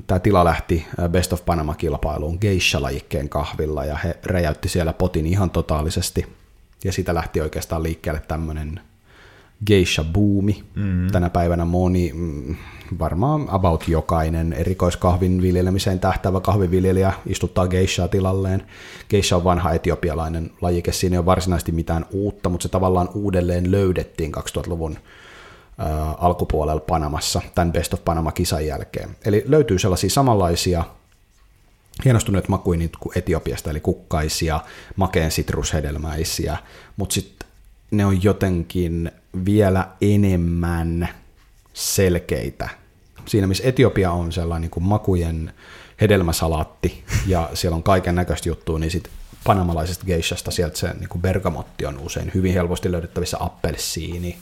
tämä 0.07 0.19
tila 0.19 0.45
lähti 0.45 0.85
Best 1.11 1.33
of 1.33 1.45
Panama-kilpailuun 1.45 2.38
Geisha-lajikkeen 2.41 3.29
kahvilla 3.29 3.85
ja 3.85 3.95
he 3.95 4.17
räjäytti 4.23 4.69
siellä 4.69 4.93
potin 4.93 5.25
ihan 5.25 5.49
totaalisesti. 5.49 6.25
Ja 6.83 6.91
sitä 6.91 7.15
lähti 7.15 7.41
oikeastaan 7.41 7.83
liikkeelle 7.83 8.21
tämmöinen 8.27 8.79
geisha-buumi. 9.65 10.63
Mm. 10.75 11.07
Tänä 11.11 11.29
päivänä 11.29 11.65
moni, 11.65 12.11
mm, 12.13 12.55
varmaan 12.99 13.45
about 13.49 13.88
jokainen 13.88 14.53
erikoiskahvin 14.53 15.41
viljelemiseen 15.41 15.99
tähtävä 15.99 16.39
kahviviljelijä 16.39 17.13
istuttaa 17.25 17.67
geishaa 17.67 18.07
tilalleen. 18.07 18.63
Geisha 19.09 19.38
on 19.38 19.43
vanha 19.43 19.71
etiopialainen 19.71 20.51
lajike, 20.61 20.91
siinä 20.91 21.13
ei 21.13 21.17
ole 21.17 21.25
varsinaisesti 21.25 21.71
mitään 21.71 22.05
uutta, 22.11 22.49
mutta 22.49 22.63
se 22.63 22.69
tavallaan 22.69 23.09
uudelleen 23.13 23.71
löydettiin 23.71 24.31
2000-luvun 24.35 24.97
alkupuolella 26.17 26.81
Panamassa 26.81 27.41
tämän 27.55 27.71
Best 27.71 27.93
of 27.93 28.03
Panama-kisan 28.05 28.65
jälkeen. 28.65 29.09
Eli 29.25 29.43
löytyy 29.47 29.79
sellaisia 29.79 30.09
samanlaisia 30.09 30.83
hienostuneet 32.05 32.47
makuja 32.47 32.79
niin 32.79 32.91
kuin 32.99 33.17
Etiopiasta, 33.17 33.69
eli 33.69 33.79
kukkaisia, 33.79 34.59
makeen 34.95 35.31
sitrushedelmäisiä, 35.31 36.57
mutta 36.97 37.13
sitten 37.13 37.49
ne 37.91 38.05
on 38.05 38.23
jotenkin 38.23 39.11
vielä 39.45 39.88
enemmän 40.01 41.09
selkeitä. 41.73 42.69
Siinä 43.25 43.47
missä 43.47 43.63
Etiopia 43.63 44.11
on 44.11 44.31
sellainen 44.31 44.61
niin 44.61 44.71
kuin 44.71 44.83
makujen 44.83 45.53
hedelmäsalaatti 46.01 47.03
ja 47.27 47.49
siellä 47.53 47.75
on 47.75 47.83
kaiken 47.83 48.15
näköistä 48.15 48.49
juttua, 48.49 48.79
niin 48.79 48.91
sitten 48.91 49.13
panamalaisesta 49.43 50.05
geishasta 50.05 50.51
sieltä 50.51 50.77
se 50.77 50.93
niin 50.93 51.09
kuin 51.09 51.21
bergamotti 51.21 51.85
on 51.85 51.99
usein 51.99 52.31
hyvin 52.33 52.53
helposti 52.53 52.91
löydettävissä 52.91 53.38
appelsiini, 53.39 54.38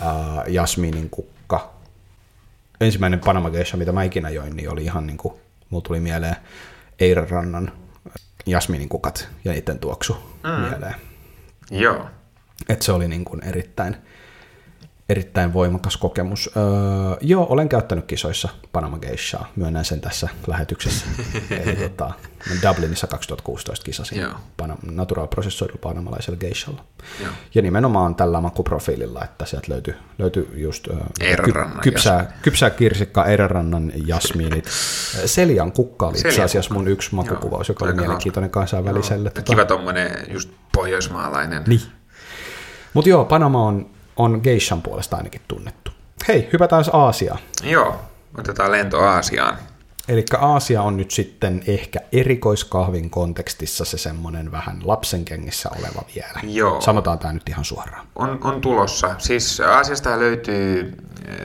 ää, 0.00 0.44
jasminin 0.48 1.10
kukka. 1.10 1.74
Ensimmäinen 2.80 3.20
Panama 3.20 3.50
Geisha, 3.50 3.76
mitä 3.76 3.92
mä 3.92 4.02
ikinä 4.02 4.30
join, 4.30 4.56
niin 4.56 4.70
oli 4.72 4.84
ihan 4.84 5.06
niin 5.06 5.16
kuin, 5.16 5.34
mulla 5.70 5.82
tuli 5.82 6.00
mieleen 6.00 6.36
Eiran 6.98 7.30
rannan 7.30 7.72
jasminin 8.46 8.88
kukat 8.88 9.28
ja 9.44 9.52
niiden 9.52 9.78
tuoksu 9.78 10.16
mm. 10.42 10.50
mieleen. 10.50 10.94
Joo. 11.70 12.06
Et 12.68 12.82
se 12.82 12.92
oli 12.92 13.08
niin 13.08 13.24
kuin 13.24 13.44
erittäin, 13.44 13.96
erittäin 15.08 15.52
voimakas 15.52 15.96
kokemus. 15.96 16.50
Öö, 16.56 16.62
joo, 17.20 17.46
olen 17.50 17.68
käyttänyt 17.68 18.04
kisoissa 18.04 18.48
Panama 18.72 18.98
Geishaa, 18.98 19.52
myönnän 19.56 19.84
sen 19.84 20.00
tässä 20.00 20.28
lähetyksessä. 20.46 21.06
Eli 21.64 21.76
tota, 21.76 22.12
Dublinissa 22.68 23.06
2016 23.06 23.84
kisasin 23.84 24.20
joo. 24.20 24.32
natural 24.90 25.26
prosessoidulla 25.26 25.80
panamalaisella 25.82 26.38
geishalla. 26.38 26.84
Joo. 27.22 27.32
Ja 27.54 27.62
nimenomaan 27.62 28.14
tällä 28.14 28.40
makuprofiililla, 28.40 29.24
että 29.24 29.44
sieltä 29.44 29.72
löytyy, 29.72 29.94
löytyy 30.18 30.50
just 30.54 30.88
öö, 30.88 30.96
ky, 31.44 31.52
kypsää, 31.82 32.32
kypsää 32.42 32.70
kirsikka, 32.70 33.26
Erärannan 33.26 33.92
jasmiinit. 34.06 34.64
Seljan 35.26 35.72
kukka 35.72 36.06
oli 36.06 36.18
itse 36.18 36.42
asiassa 36.42 36.74
mun 36.74 36.88
yksi 36.88 37.14
makukuvaus, 37.14 37.68
joka 37.68 37.84
oli 37.84 37.94
mielenkiintoinen 37.94 38.50
kansainväliselle. 38.50 39.30
Tota... 39.30 39.52
Kiva 39.52 39.64
tuommoinen 39.64 40.10
just 40.28 40.50
pohjoismaalainen. 40.72 41.62
Niin. 41.66 41.80
Mutta 42.94 43.10
joo, 43.10 43.24
Panama 43.24 43.66
on 43.66 43.93
on 44.16 44.40
geishan 44.42 44.82
puolesta 44.82 45.16
ainakin 45.16 45.40
tunnettu. 45.48 45.90
Hei, 46.28 46.48
hypätään 46.52 46.84
Aasiaan. 46.92 47.38
Joo, 47.62 48.00
otetaan 48.38 48.72
lento 48.72 49.00
Aasiaan. 49.00 49.58
Eli 50.08 50.24
Aasia 50.38 50.82
on 50.82 50.96
nyt 50.96 51.10
sitten 51.10 51.62
ehkä 51.66 52.00
erikoiskahvin 52.12 53.10
kontekstissa 53.10 53.84
se 53.84 53.98
semmoinen 53.98 54.52
vähän 54.52 54.80
lapsenkengissä 54.84 55.68
oleva 55.78 56.02
vielä. 56.14 56.40
Joo. 56.42 56.80
Sanotaan 56.80 57.18
tämä 57.18 57.32
nyt 57.32 57.48
ihan 57.48 57.64
suoraan. 57.64 58.06
On, 58.14 58.38
on 58.40 58.60
tulossa. 58.60 59.14
Siis 59.18 59.60
Aasiasta 59.60 60.18
löytyy 60.18 60.96
äh, 61.28 61.36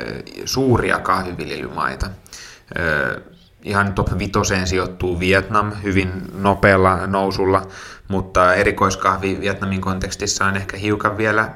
suuria 0.46 1.00
kahviviljelymaita. 1.00 2.06
Äh, 2.06 3.22
ihan 3.64 3.94
top 3.94 4.20
vitoseen 4.20 4.68
sijoittuu 4.68 5.20
Vietnam 5.20 5.72
hyvin 5.84 6.12
nopealla 6.34 7.08
nousulla, 7.08 7.68
mutta 8.08 8.54
erikoiskahvi 8.54 9.40
Vietnamin 9.40 9.82
kontekstissa 9.82 10.46
on 10.46 10.56
ehkä 10.56 10.78
hiukan 10.78 11.18
vielä 11.18 11.52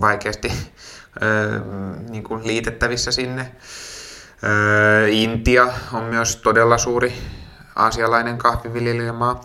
vaikeasti 0.00 0.52
öö, 1.22 1.60
niin 2.08 2.24
kuin 2.24 2.46
liitettävissä 2.46 3.12
sinne. 3.12 3.52
Öö, 4.44 5.08
Intia 5.08 5.68
on 5.92 6.04
myös 6.04 6.36
todella 6.36 6.78
suuri 6.78 7.12
aasialainen 7.76 8.38
kahviviljelijämaa. 8.38 9.40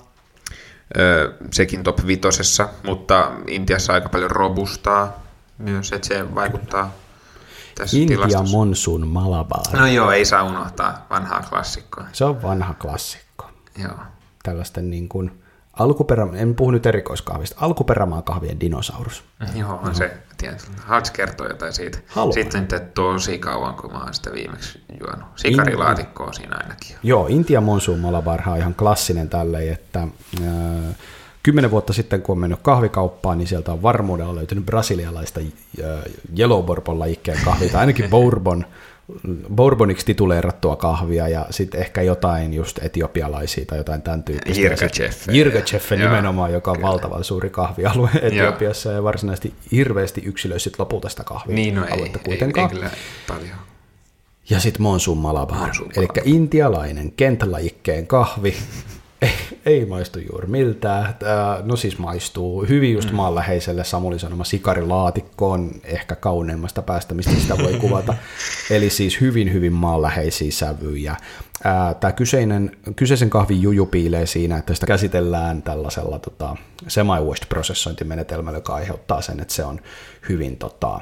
Öö, 0.97 1.33
sekin 1.51 1.83
top 1.83 2.07
vitosessa, 2.07 2.69
mutta 2.83 3.31
Intiassa 3.47 3.93
aika 3.93 4.09
paljon 4.09 4.31
robustaa 4.31 5.23
myös, 5.57 5.91
että 5.91 6.07
se 6.07 6.35
vaikuttaa 6.35 6.91
tässä 7.75 7.97
Intia 7.97 8.17
tilastossa. 8.17 8.57
Monsun 8.57 9.07
Malabar. 9.07 9.61
No 9.73 9.87
joo, 9.87 10.11
ei 10.11 10.25
saa 10.25 10.43
unohtaa 10.43 11.05
vanhaa 11.09 11.41
klassikkoa. 11.49 12.05
Se 12.11 12.25
on 12.25 12.41
vanha 12.41 12.73
klassikko. 12.73 13.49
Joo. 13.77 13.97
Tällaisten 14.43 14.89
niin 14.89 15.09
kuin 15.09 15.43
alkuperä, 15.73 16.27
en 16.33 16.55
puhu 16.55 16.71
nyt 16.71 16.85
erikoiskahvista, 16.85 17.55
alkuperämaan 17.59 18.23
kahvien 18.23 18.59
dinosaurus. 18.59 19.23
Joo, 19.55 19.79
on 19.83 19.95
se. 19.95 20.17
Haluatko 20.77 21.09
kertoa 21.13 21.47
jotain 21.47 21.73
siitä? 21.73 21.99
Haluan. 22.07 22.33
Sitten 22.33 22.67
nyt 22.71 22.93
tosi 22.93 23.39
kauan, 23.39 23.73
kun 23.73 23.91
mä 23.91 23.99
oon 23.99 24.13
sitä 24.13 24.31
viimeksi 24.33 24.81
juonut. 24.99 25.25
Sikarilaatikkoa 25.35 26.27
In... 26.27 26.33
siinä 26.33 26.55
ainakin. 26.55 26.95
Joo, 27.03 27.27
Intia 27.27 27.61
Monsoon 27.61 27.99
Malabar 27.99 28.41
on 28.49 28.57
ihan 28.57 28.75
klassinen 28.75 29.29
tälleen, 29.29 29.73
että 29.73 30.07
äh, 30.41 30.95
kymmenen 31.43 31.71
vuotta 31.71 31.93
sitten, 31.93 32.21
kun 32.21 32.33
on 32.33 32.39
mennyt 32.39 32.59
kahvikauppaan, 32.61 33.37
niin 33.37 33.47
sieltä 33.47 33.71
on 33.71 33.81
varmuudella 33.81 34.35
löytynyt 34.35 34.65
brasilialaista 34.65 35.39
äh, 35.39 35.85
Yellow 36.39 36.63
Bourbon 36.67 36.99
lajikkeen 36.99 37.39
kahvia, 37.45 37.79
ainakin 37.79 38.09
Bourbon 38.09 38.65
bourboniksi 39.55 40.05
tituleerattua 40.05 40.75
kahvia 40.75 41.27
ja 41.27 41.45
sitten 41.49 41.81
ehkä 41.81 42.01
jotain 42.01 42.53
just 42.53 42.79
etiopialaisia 42.83 43.65
tai 43.65 43.77
jotain 43.77 44.01
tämän 44.01 44.23
tyyppistä. 44.23 44.61
Jirgacheffe. 44.61 45.31
Jirgacheffe 45.31 45.95
nimenomaan, 45.95 46.53
joka 46.53 46.71
on 46.71 46.77
Kyllä. 46.77 46.87
valtavan 46.87 47.23
suuri 47.23 47.49
kahvialue 47.49 48.09
Etiopiassa 48.21 48.91
ja 48.91 49.03
varsinaisesti 49.03 49.53
hirveästi 49.71 50.21
yksilöisit 50.25 50.79
lopulta 50.79 51.09
sitä 51.09 51.23
kahvia. 51.23 51.55
Niin, 51.55 51.75
no 51.75 51.85
ei, 51.85 52.11
kuitenkaan. 52.23 52.77
ei, 52.77 52.83
ei 52.83 52.89
paljon. 53.27 53.57
Ja 54.49 54.59
sitten 54.59 54.81
Monsun 54.81 55.17
Malabar, 55.17 55.69
eli 55.97 56.07
intialainen 56.23 57.11
kenttälajikkeen 57.11 58.07
kahvi, 58.07 58.55
ei, 59.23 59.31
ei 59.65 59.85
maistu 59.85 60.19
juuri 60.19 60.47
miltään. 60.47 61.15
No 61.63 61.75
siis 61.75 61.97
maistuu 61.97 62.65
hyvin 62.69 62.93
just 62.93 63.09
mm. 63.09 63.15
maanläheiselle 63.15 63.83
Samuli 63.83 64.19
sanoma 64.19 64.43
sikarilaatikkoon, 64.43 65.71
ehkä 65.83 66.15
kauneimmasta 66.15 66.81
päästä, 66.81 67.13
mistä 67.13 67.31
sitä 67.31 67.57
voi 67.57 67.73
kuvata. 67.73 68.13
Eli 68.71 68.89
siis 68.89 69.21
hyvin, 69.21 69.53
hyvin 69.53 69.73
maanläheisiä 69.73 70.51
sävyjä. 70.51 71.15
Tämä 71.99 72.11
kyseinen, 72.11 72.71
kyseisen 72.95 73.29
kahvin 73.29 73.61
juju 73.61 73.85
piilee 73.85 74.25
siinä, 74.25 74.57
että 74.57 74.73
sitä 74.73 74.87
käsitellään 74.87 75.61
tällaisella 75.61 76.19
tota, 76.19 76.55
semi-washed 76.87 77.45
prosessointimenetelmällä, 77.49 78.57
joka 78.57 78.75
aiheuttaa 78.75 79.21
sen, 79.21 79.39
että 79.39 79.53
se 79.53 79.65
on 79.65 79.79
hyvin 80.29 80.57
tota, 80.57 80.99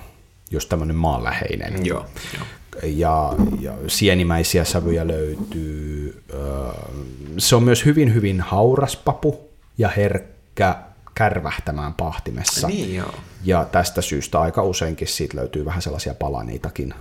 just 0.51 0.69
tämmöinen 0.69 0.95
maanläheinen. 0.95 1.85
Joo, 1.85 2.05
joo 2.33 2.45
ja, 2.83 3.33
ja 3.59 3.73
sienimäisiä 3.87 4.63
sävyjä 4.63 5.07
löytyy. 5.07 6.23
Se 7.37 7.55
on 7.55 7.63
myös 7.63 7.85
hyvin, 7.85 8.13
hyvin 8.13 8.41
hauras 8.41 8.95
papu 8.95 9.49
ja 9.77 9.89
herkkä 9.89 10.75
kärvähtämään 11.15 11.93
pahtimessa. 11.93 12.67
Niin 12.67 12.95
joo. 12.95 13.13
Ja 13.43 13.65
tästä 13.65 14.01
syystä 14.01 14.41
aika 14.41 14.63
useinkin 14.63 15.07
siitä 15.07 15.37
löytyy 15.37 15.65
vähän 15.65 15.81
sellaisia 15.81 16.13
palaniitakin 16.13 16.93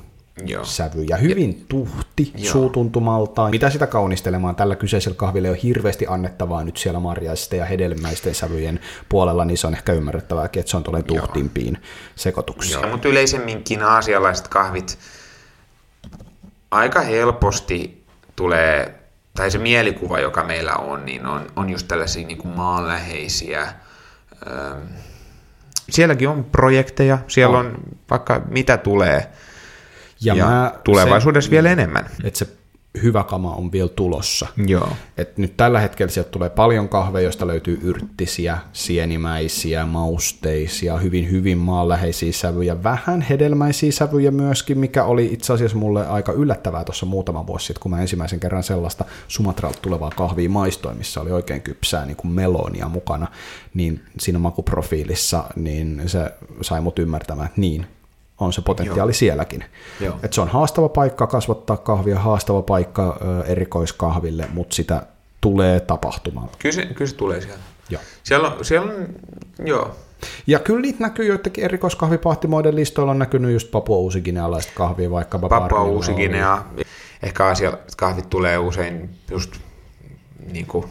Joo. 0.45 0.65
sävy 0.65 1.03
ja 1.03 1.17
hyvin 1.17 1.65
tuhti 1.69 2.33
Joo. 2.37 2.53
suutuntumaltaan. 2.53 3.51
Mitä 3.51 3.71
sitä 3.71 3.87
kaunistelemaan? 3.87 4.57
Tällä 4.57 4.77
kyseisellä 4.77 5.17
kahvilla 5.17 5.49
on 5.49 5.55
hirveästi 5.55 6.07
annettavaa 6.09 6.65
nyt 6.65 6.77
siellä 6.77 7.01
marjaisten 7.01 7.59
ja 7.59 7.65
hedelmäisten 7.65 8.35
sävyjen 8.35 8.81
puolella, 9.09 9.45
niin 9.45 9.59
se 9.59 9.67
on 9.67 9.75
ehkä 9.75 9.93
ymmärrettävää, 9.93 10.45
että 10.45 10.63
se 10.65 10.77
on 10.77 10.83
tuollainen 10.83 11.09
tuhtimpiin 11.09 11.79
sekoituksiin. 12.15 12.81
Joo, 12.81 12.91
mutta 12.91 13.09
yleisemminkin 13.09 13.83
aasialaiset 13.83 14.49
kahvit 14.49 14.99
aika 16.71 17.01
helposti 17.01 18.05
tulee, 18.37 18.95
tai 19.35 19.51
se 19.51 19.59
mielikuva, 19.59 20.21
joka 20.21 20.45
meillä 20.45 20.75
on, 20.75 21.07
niin 21.07 21.27
on, 21.27 21.47
on 21.57 21.71
just 21.71 21.89
tällaisia 21.89 22.27
niin 22.27 22.39
kuin 22.39 22.57
maanläheisiä, 22.57 23.73
öö, 24.47 24.77
sielläkin 25.91 26.29
on 26.29 26.45
projekteja, 26.45 27.19
siellä 27.29 27.59
on, 27.59 27.67
on 27.67 27.77
vaikka 28.11 28.43
mitä 28.49 28.77
tulee, 28.77 29.31
ja, 30.23 30.35
ja 30.35 30.47
mä, 30.47 30.75
tulevaisuudessa 30.85 31.49
se, 31.49 31.51
vielä 31.51 31.71
enemmän. 31.71 32.07
Että 32.25 32.39
se 32.39 32.47
hyvä 33.03 33.25
kama 33.25 33.55
on 33.55 33.73
vielä 33.73 33.89
tulossa. 33.89 34.47
Joo. 34.67 34.89
Et 35.17 35.39
nyt 35.39 35.57
tällä 35.57 35.81
hetkellä 35.81 36.11
sieltä 36.11 36.31
tulee 36.31 36.51
paljon 36.51 36.89
kahveja, 36.89 37.23
joista 37.23 37.47
löytyy 37.47 37.79
yrttisiä, 37.83 38.59
sienimäisiä, 38.73 39.87
mausteisia, 39.87 40.97
hyvin 40.97 41.31
hyvin 41.31 41.59
maanläheisiä 41.59 42.33
sävyjä, 42.33 42.83
vähän 42.83 43.21
hedelmäisiä 43.21 43.93
sävyjä 43.93 44.31
myöskin, 44.31 44.79
mikä 44.79 45.05
oli 45.05 45.29
itse 45.33 45.53
asiassa 45.53 45.77
mulle 45.77 46.07
aika 46.07 46.33
yllättävää 46.33 46.85
tuossa 46.85 47.07
muutama 47.07 47.47
vuosi 47.47 47.67
sitten, 47.67 47.83
kun 47.83 47.91
mä 47.91 48.01
ensimmäisen 48.01 48.41
kerran 48.41 48.63
sellaista 48.63 49.05
Sumatralta 49.29 49.79
tulevaa 49.83 50.11
kahvia 50.17 50.51
maistoin, 50.51 50.99
missä 50.99 51.21
oli 51.21 51.33
oikein 51.33 51.63
kypsää 51.63 52.07
niin 52.07 52.17
kuin 52.17 52.33
melonia 52.33 52.89
mukana, 52.89 53.27
niin 53.75 54.05
siinä 54.19 54.39
makuprofiilissa 54.39 55.45
niin 55.57 56.03
se 56.07 56.33
sai 56.61 56.81
mut 56.81 56.99
ymmärtämään, 56.99 57.47
että 57.47 57.61
niin, 57.61 57.87
on 58.41 58.53
se 58.53 58.63
potentiaali 58.63 59.11
Joo. 59.11 59.15
sielläkin. 59.15 59.65
Joo. 60.01 60.17
Et 60.23 60.33
se 60.33 60.41
on 60.41 60.49
haastava 60.49 60.89
paikka 60.89 61.27
kasvattaa 61.27 61.77
kahvia, 61.77 62.19
haastava 62.19 62.63
paikka 62.63 63.21
erikoiskahville, 63.47 64.49
mutta 64.53 64.75
sitä 64.77 65.03
tulee 65.41 65.81
tapahtumaan. 65.81 66.49
Kyllä 66.59 66.75
se, 66.75 66.87
kyllä 66.87 67.11
se 67.11 67.17
tulee 67.17 67.41
siellä. 67.41 67.63
Joo. 67.91 68.03
Siellä 68.23 68.49
on, 68.49 68.65
siellä 68.65 68.93
on, 68.93 69.07
joo. 69.67 69.97
Ja 70.47 70.59
kyllä 70.59 70.81
niitä 70.81 70.99
näkyy 71.01 71.27
joidenkin 71.27 71.65
erikoiskahvipahtimoiden 71.65 72.77
listoilla 72.77 73.11
on 73.11 73.19
näkynyt 73.19 73.53
just 73.53 73.71
Papua 73.71 73.97
Uusiginealaista 73.97 74.73
kahvia, 74.75 75.11
vaikka 75.11 75.39
Papua 75.39 75.85
Uusiginea. 75.85 76.65
Ehkä 77.23 77.47
asialaiset 77.47 77.95
kahvit 77.95 78.31
tulee 78.31 78.59
usein 78.59 79.11
just 79.31 79.57
niin 80.53 80.67
kuin 80.67 80.87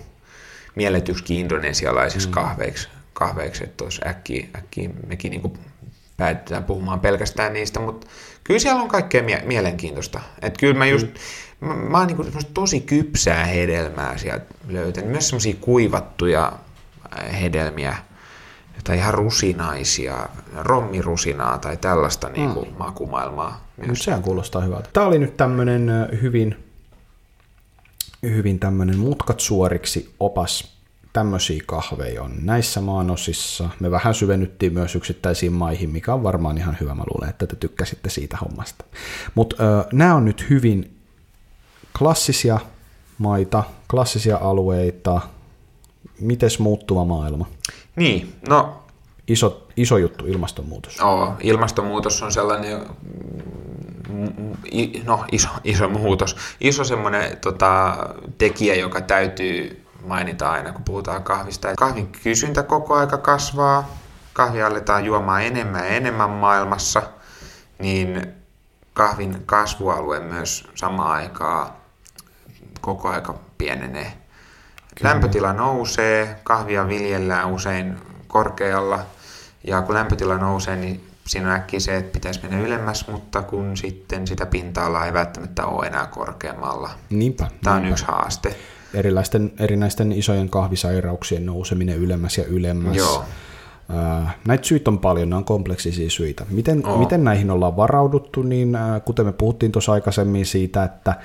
mielletyksi 0.76 1.40
indonesialaisiksi 1.40 2.28
mm. 2.28 2.32
kahveiksi, 2.32 2.88
kahveiksi 3.14 3.64
että 3.64 3.84
olisi 3.84 4.02
äkkiä, 4.08 4.48
äkkiä 4.56 4.90
mekin 5.08 5.32
niin 5.32 5.42
kuin 5.42 5.54
päätetään 6.20 6.64
puhumaan 6.64 7.00
pelkästään 7.00 7.54
niistä, 7.54 7.80
mutta 7.80 8.08
kyllä 8.44 8.60
siellä 8.60 8.82
on 8.82 8.88
kaikkea 8.88 9.24
mie- 9.24 9.44
mielenkiintoista. 9.46 10.20
Et 10.42 10.58
kyllä 10.58 10.74
mä 10.74 10.86
just, 10.86 11.08
mm. 11.08 11.68
mä, 11.68 11.74
mä 11.74 11.98
oon 11.98 12.08
niinku 12.08 12.26
tosi 12.54 12.82
kypsää 12.82 13.46
hedelmää 13.46 14.18
sieltä 14.18 14.46
löytänyt, 14.68 15.12
myös 15.12 15.30
semmoisia 15.30 15.56
kuivattuja 15.62 16.54
äh, 17.20 17.42
hedelmiä, 17.42 17.98
tai 18.84 18.98
ihan 18.98 19.14
rusinaisia, 19.14 20.30
rommirusinaa 20.56 21.58
tai 21.58 21.78
tällaista 21.78 22.30
niin 22.30 22.54
kuin 22.54 22.70
mm. 22.70 22.76
makumaailmaa. 22.78 23.68
Myös. 23.78 24.00
Sehän 24.00 24.22
kuulostaa 24.22 24.62
hyvältä. 24.62 24.90
Tämä 24.94 25.06
oli 25.06 25.20
nyt 25.20 25.38
tämmöinen 25.38 25.92
hyvin, 26.22 26.56
hyvin 28.24 28.60
tämmöinen 28.60 28.98
mutkat 28.98 29.40
suoriksi 29.40 30.16
opas 30.20 30.79
tämmöisiä 31.20 31.64
kahveja 31.66 32.24
on 32.24 32.32
näissä 32.42 32.82
maanosissa. 32.82 33.70
Me 33.80 33.92
vähän 33.92 34.14
syvennyttiin 34.14 34.74
myös 34.74 34.96
yksittäisiin 34.96 35.54
maihin, 35.54 35.90
mikä 35.90 36.14
on 36.14 36.24
varmaan 36.24 36.58
ihan 36.58 36.78
hyvä. 36.82 36.96
Mä 36.96 37.04
luulen, 37.14 37.30
että 37.30 37.48
te 37.48 37.56
tykkäsitte 37.56 38.10
siitä 38.10 38.38
hommasta. 38.38 38.86
Mutta 39.36 39.56
nämä 39.92 40.16
on 40.16 40.26
nyt 40.26 40.50
hyvin 40.50 40.98
klassisia 41.98 42.60
maita, 43.18 43.64
klassisia 43.90 44.38
alueita. 44.38 45.22
Mites 46.20 46.60
muuttuva 46.60 47.06
maailma? 47.06 47.46
Niin, 47.96 48.36
no... 48.50 48.84
Iso, 49.28 49.68
iso 49.78 49.98
juttu, 49.98 50.26
ilmastonmuutos. 50.26 51.00
Oo, 51.00 51.34
ilmastonmuutos 51.42 52.24
on 52.24 52.32
sellainen, 52.32 52.80
no 55.06 55.26
iso, 55.32 55.50
iso 55.64 55.90
muutos, 55.90 56.36
iso 56.62 56.84
semmoinen 56.84 57.38
tota, 57.38 57.98
tekijä, 58.38 58.76
joka 58.76 59.02
täytyy 59.02 59.79
mainita 60.06 60.52
aina, 60.52 60.72
kun 60.72 60.84
puhutaan 60.84 61.24
kahvista. 61.24 61.76
Kahvin 61.78 62.12
kysyntä 62.24 62.64
koko 62.64 62.96
aika 62.96 63.18
kasvaa, 63.18 63.90
kahvia 64.34 64.68
aletaan 64.68 65.06
juomaan 65.06 65.44
enemmän 65.44 65.86
ja 65.86 65.90
enemmän 65.90 66.30
maailmassa, 66.30 67.02
niin 67.80 68.34
kahvin 68.94 69.44
kasvualue 69.46 70.20
myös 70.20 70.68
samaan 70.76 71.12
aikaan 71.12 71.70
koko 72.82 73.10
aika 73.10 73.36
pienenee. 73.58 74.14
Kyllä. 74.96 75.10
Lämpötila 75.10 75.54
nousee, 75.54 76.40
kahvia 76.44 76.88
viljellään 76.88 77.52
usein 77.52 77.98
korkealla, 78.28 79.00
ja 79.64 79.82
kun 79.82 79.96
lämpötila 79.96 80.38
nousee, 80.38 80.76
niin 80.76 81.10
siinä 81.28 81.50
on 81.50 81.56
äkkiä 81.56 81.80
se, 81.80 81.98
että 81.98 82.12
pitäisi 82.12 82.40
mennä 82.44 82.60
ylemmäs, 82.60 83.08
mutta 83.08 83.42
kun 83.42 83.78
sitten 83.78 84.28
sitä 84.28 84.46
pinta-alaa 84.46 85.06
ei 85.06 85.14
välttämättä 85.14 85.66
ole 85.66 85.88
enää 85.88 86.06
korkeammalla. 86.06 86.90
Niinpä. 87.10 87.48
Tämä 87.64 87.76
on 87.76 87.82
niinpä. 87.82 87.94
yksi 87.94 88.06
haaste 88.06 88.56
erilaisten, 88.94 89.52
erinäisten 89.60 90.12
isojen 90.12 90.50
kahvisairauksien 90.50 91.46
nouseminen 91.46 91.98
ylemmäs 91.98 92.38
ja 92.38 92.44
ylemmäs. 92.46 92.98
Joo. 92.98 93.24
Näitä 94.48 94.68
syitä 94.68 94.92
on 94.92 95.00
paljon, 95.00 95.30
nämä 95.30 95.38
on 95.38 95.46
kompleksisia 95.46 96.10
syitä. 96.10 96.46
Miten, 96.50 96.84
miten 96.98 97.24
näihin 97.24 97.52
ollaan 97.52 97.78
varauduttu, 97.78 98.44
niin 98.44 98.78
kuten 99.06 99.26
me 99.26 99.32
puhuttiin 99.32 99.72
tuossa 99.72 99.92
aikaisemmin 99.92 100.46
siitä, 100.46 100.84
että 100.84 101.16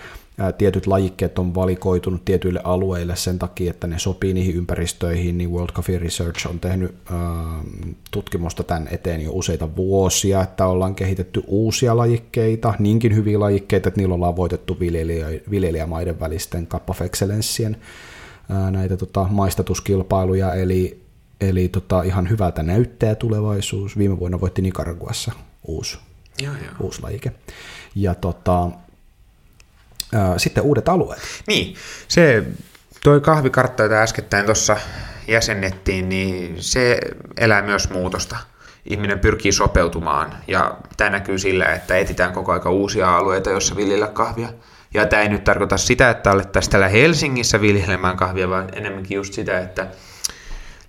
tietyt 0.58 0.86
lajikkeet 0.86 1.38
on 1.38 1.54
valikoitunut 1.54 2.24
tietyille 2.24 2.60
alueille 2.64 3.16
sen 3.16 3.38
takia, 3.38 3.70
että 3.70 3.86
ne 3.86 3.98
sopii 3.98 4.34
niihin 4.34 4.54
ympäristöihin, 4.56 5.38
niin 5.38 5.50
World 5.52 5.72
Coffee 5.72 5.98
Research 5.98 6.46
on 6.46 6.60
tehnyt 6.60 6.94
tutkimusta 8.10 8.62
tämän 8.62 8.88
eteen 8.90 9.20
jo 9.20 9.30
useita 9.32 9.76
vuosia, 9.76 10.42
että 10.42 10.66
ollaan 10.66 10.94
kehitetty 10.94 11.42
uusia 11.46 11.96
lajikkeita, 11.96 12.74
niinkin 12.78 13.14
hyviä 13.14 13.40
lajikkeita, 13.40 13.88
että 13.88 14.00
niillä 14.00 14.14
ollaan 14.14 14.36
voitettu 14.36 14.80
viljelijä, 14.80 15.26
viljelijämaiden 15.50 16.20
välisten 16.20 16.66
Cup 16.66 16.90
of 16.90 17.02
Excellenceien 17.02 17.76
näitä 18.70 18.96
tota, 18.96 19.26
maistatuskilpailuja, 19.30 20.54
eli, 20.54 21.00
eli 21.40 21.68
tota, 21.68 22.02
ihan 22.02 22.30
hyvältä 22.30 22.62
näyttää 22.62 23.14
tulevaisuus. 23.14 23.98
Viime 23.98 24.18
vuonna 24.18 24.40
voitti 24.40 24.62
Nicaraguassa 24.62 25.32
uusi, 25.66 25.98
joo, 26.42 26.54
joo. 26.54 26.74
uusi 26.80 27.02
lajike. 27.02 27.32
Ja 27.94 28.14
tota, 28.14 28.70
sitten 30.37 30.64
uudet 30.64 30.88
alueet. 30.88 31.22
Niin, 31.46 31.77
se 32.09 32.44
toi 33.03 33.20
kahvikartta, 33.20 33.83
jota 33.83 33.94
äskettäin 33.94 34.44
tuossa 34.44 34.77
jäsennettiin, 35.29 36.09
niin 36.09 36.57
se 36.62 36.98
elää 37.37 37.62
myös 37.62 37.90
muutosta. 37.90 38.37
Ihminen 38.85 39.18
pyrkii 39.18 39.53
sopeutumaan 39.53 40.35
ja 40.48 40.77
tämä 40.96 41.11
näkyy 41.11 41.38
sillä, 41.38 41.64
että 41.64 41.96
etsitään 41.96 42.33
koko 42.33 42.53
aika 42.53 42.70
uusia 42.70 43.16
alueita, 43.16 43.50
joissa 43.50 43.77
viljellä 43.77 44.07
kahvia. 44.07 44.48
Ja 44.94 45.07
tämä 45.07 45.22
ei 45.22 45.29
nyt 45.29 45.44
tarkoita 45.44 45.77
sitä, 45.77 46.11
että 46.11 46.31
alettaisiin 46.31 46.70
täällä 46.70 46.88
Helsingissä 46.88 47.61
viljelemään 47.61 48.16
kahvia, 48.16 48.48
vaan 48.48 48.68
enemmänkin 48.72 49.16
just 49.16 49.35
sitä, 49.35 49.61
että 49.61 49.87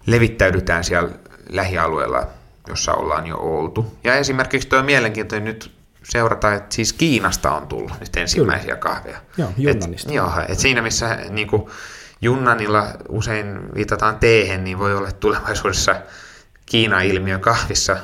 levittäydytään 0.06 0.84
siellä 0.84 1.10
lähialueella, 1.50 2.28
jossa 2.68 2.94
ollaan 2.94 3.28
jo 3.28 3.38
oltu. 3.38 3.98
Ja 4.04 4.16
esimerkiksi 4.16 4.68
tuo 4.68 4.84
mielenkiintoinen 4.84 5.46
nyt 5.46 5.72
seurata, 6.10 6.54
että 6.54 6.76
siis 6.76 6.94
Kiinasta 6.94 7.52
on 7.52 7.68
tullut 7.68 8.00
nyt 8.00 8.16
ensimmäisiä 8.16 8.76
Kyllä. 8.76 8.94
kahveja. 8.96 9.18
Joo, 9.38 9.50
Junnanista. 9.58 10.10
Et, 10.10 10.16
joo, 10.16 10.32
et 10.50 10.60
siinä 10.60 10.82
missä 10.82 11.18
niin 11.30 11.48
kuin, 11.48 11.72
Junnanilla 12.22 12.88
usein 13.10 13.76
viitataan 13.76 14.20
teehen, 14.20 14.64
niin 14.64 14.80
voi 14.80 14.96
olla 14.96 15.12
tulevaisuudessa 15.12 15.96
Kiina-ilmiö 16.66 17.40
kahvissa 17.40 17.98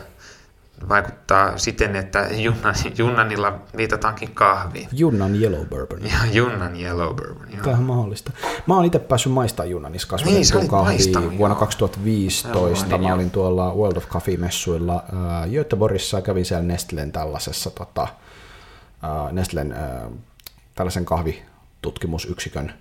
vaikuttaa 0.90 1.58
siten, 1.58 1.96
että 1.96 2.28
Junnan, 2.32 2.76
Junnanilla 2.98 3.60
viitataankin 3.78 4.32
kahviin. 4.34 4.88
Junnan 4.92 5.36
Yellow 5.36 5.66
Bourbon. 5.66 6.04
Ja 6.04 6.18
Junnan 6.32 6.76
Yellow 6.82 7.16
Bourbon, 7.16 7.48
joo. 7.52 7.64
Tämä 7.64 7.78
on 7.78 7.84
mahdollista. 7.84 8.32
Mä 8.68 8.76
oon 8.76 8.86
itse 8.86 9.00
päässyt 9.00 9.34
maistaa 9.34 9.66
Junnanissa 9.66 10.08
kasvatettua 10.08 10.60
niin, 10.60 10.70
kahvia 10.70 11.38
vuonna 11.38 11.56
2015. 11.56 12.90
Joo, 12.90 12.98
mä 12.98 13.14
olin 13.14 13.32
tuolla 13.32 13.76
World 13.76 13.98
of 13.98 14.08
Coffee-messuilla 14.08 14.96
äh, 14.96 15.50
Göteborgissa 15.50 16.18
ja 16.18 16.22
kävin 16.22 16.46
siellä 16.46 16.66
Nestlen 16.66 17.12
tällaisessa 17.12 17.70
tota, 17.70 18.02
äh, 18.04 19.32
Nestlen 19.32 19.72
äh, 19.72 20.12
tällaisen 20.76 21.06
kahvitutkimusyksikön 21.06 22.74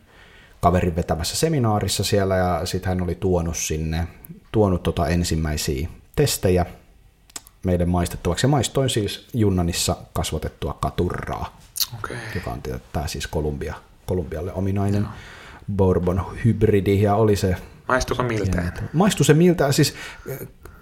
kaverin 0.60 0.96
vetämässä 0.96 1.36
seminaarissa 1.36 2.04
siellä 2.04 2.36
ja 2.36 2.60
sitten 2.64 2.88
hän 2.88 3.02
oli 3.02 3.14
tuonut 3.14 3.56
sinne 3.56 4.08
tuonut 4.52 4.82
tota 4.82 5.06
ensimmäisiä 5.06 5.88
testejä 6.16 6.66
meidän 7.64 7.88
maistettavaksi. 7.88 8.46
Ja 8.46 8.48
maistoin 8.48 8.90
siis 8.90 9.28
Junnanissa 9.34 9.96
kasvatettua 10.12 10.78
katurraa, 10.80 11.58
okay. 11.98 12.16
joka 12.34 12.50
on 12.50 12.62
tämä 12.92 13.06
siis 13.06 13.26
Kolumbia, 13.26 13.74
Kolumbialle 14.06 14.52
ominainen 14.52 15.02
no. 15.02 15.08
Bourbon 15.76 16.22
hybridi, 16.44 17.02
ja 17.02 17.14
oli 17.14 17.36
se... 17.36 17.56
Maistuiko 17.88 18.22
miltä? 18.22 18.72
Maistui 18.92 19.26
se 19.26 19.34
miltä, 19.34 19.72
siis 19.72 19.94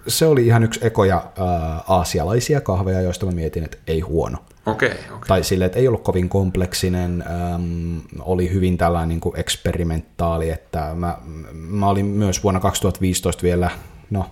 se 0.07 0.25
oli 0.25 0.45
ihan 0.45 0.63
yksi 0.63 0.79
ekoja 0.83 1.15
äh, 1.15 1.83
aasialaisia 1.87 2.61
kahveja, 2.61 3.01
joista 3.01 3.25
mä 3.25 3.31
mietin, 3.31 3.63
että 3.63 3.77
ei 3.87 3.99
huono. 3.99 4.37
Okay, 4.65 4.89
okay. 4.89 5.27
Tai 5.27 5.43
sille, 5.43 5.65
että 5.65 5.79
ei 5.79 5.87
ollut 5.87 6.03
kovin 6.03 6.29
kompleksinen, 6.29 7.23
ähm, 7.27 7.97
oli 8.19 8.53
hyvin 8.53 8.77
tällainen 8.77 9.09
niin 9.09 9.19
kuin 9.19 9.39
eksperimentaali, 9.39 10.49
että 10.49 10.91
mä, 10.95 11.17
mä 11.53 11.87
olin 11.87 12.05
myös 12.05 12.43
vuonna 12.43 12.59
2015 12.59 13.43
vielä, 13.43 13.69
no 14.09 14.25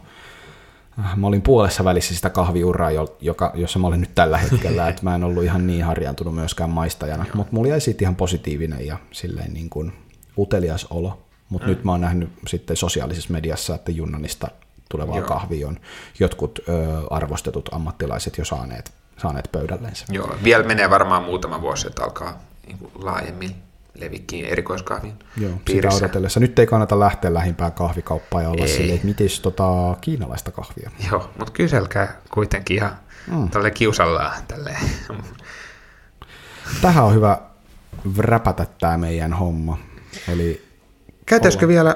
mä 1.15 1.27
olin 1.27 1.41
puolessa 1.41 1.83
välissä 1.83 2.15
sitä 2.15 2.29
kahviuraa, 2.29 2.91
joka, 3.21 3.51
jossa 3.55 3.79
mä 3.79 3.88
olen 3.88 4.01
nyt 4.01 4.15
tällä 4.15 4.38
hetkellä, 4.38 4.89
että 4.89 5.03
mä 5.03 5.15
en 5.15 5.23
ollut 5.23 5.43
ihan 5.43 5.67
niin 5.67 5.83
harjaantunut 5.86 6.36
myöskään 6.36 6.69
maistajana, 6.69 7.25
mutta 7.33 7.53
mulla 7.53 7.69
jäi 7.69 7.81
siitä 7.81 8.03
ihan 8.03 8.15
positiivinen 8.15 8.88
ja 8.88 8.97
silleen 9.12 9.53
niin 9.53 9.69
kuin 9.69 9.93
utelias 10.38 10.88
olo. 10.89 11.23
Mutta 11.49 11.67
mm. 11.67 11.69
nyt 11.69 11.83
mä 11.83 11.91
oon 11.91 12.01
nähnyt 12.01 12.29
sitten 12.47 12.77
sosiaalisessa 12.77 13.33
mediassa, 13.33 13.75
että 13.75 13.91
Junnanista 13.91 14.47
tulevaa 14.89 15.21
kahvi 15.21 15.65
on 15.65 15.79
jotkut 16.19 16.60
ö, 16.60 16.71
arvostetut 17.10 17.69
ammattilaiset 17.71 18.38
jo 18.38 18.45
saaneet, 18.45 18.91
saaneet 19.17 19.49
pöydälleensä. 19.51 20.05
Joo, 20.10 20.36
vielä 20.43 20.63
menee 20.63 20.89
varmaan 20.89 21.23
muutama 21.23 21.62
vuosi, 21.62 21.88
että 21.88 22.03
alkaa 22.03 22.39
niin 22.67 22.77
kuin 22.77 22.91
laajemmin 22.95 23.55
levikkiin 23.97 24.45
erikoiskahvin 24.45 25.13
Joo, 25.38 25.51
piirissä. 25.65 25.95
sitä 25.95 26.05
odotellessa. 26.05 26.39
Nyt 26.39 26.60
ei 26.60 26.67
kannata 26.67 26.99
lähteä 26.99 27.33
lähimpään 27.33 27.71
kahvikauppaan 27.71 28.43
ja 28.43 28.49
olla 28.49 28.65
ei. 28.65 28.67
silleen, 28.67 28.95
että 28.95 29.07
miten 29.07 29.27
tota 29.41 29.97
kiinalaista 30.01 30.51
kahvia. 30.51 30.91
Joo, 31.12 31.29
mutta 31.38 31.53
kyselkää 31.53 32.21
kuitenkin 32.31 32.77
ihan 32.77 32.97
mm. 33.31 33.49
tälle 33.49 33.71
kiusallaan. 33.71 34.43
Tälleen. 34.47 34.81
Tähän 36.81 37.03
on 37.03 37.13
hyvä 37.13 37.38
räpätä 38.17 38.65
tämä 38.79 38.97
meidän 38.97 39.33
homma. 39.33 39.77
Eli 40.27 40.67
Käytäisikö 41.25 41.67
vielä 41.67 41.95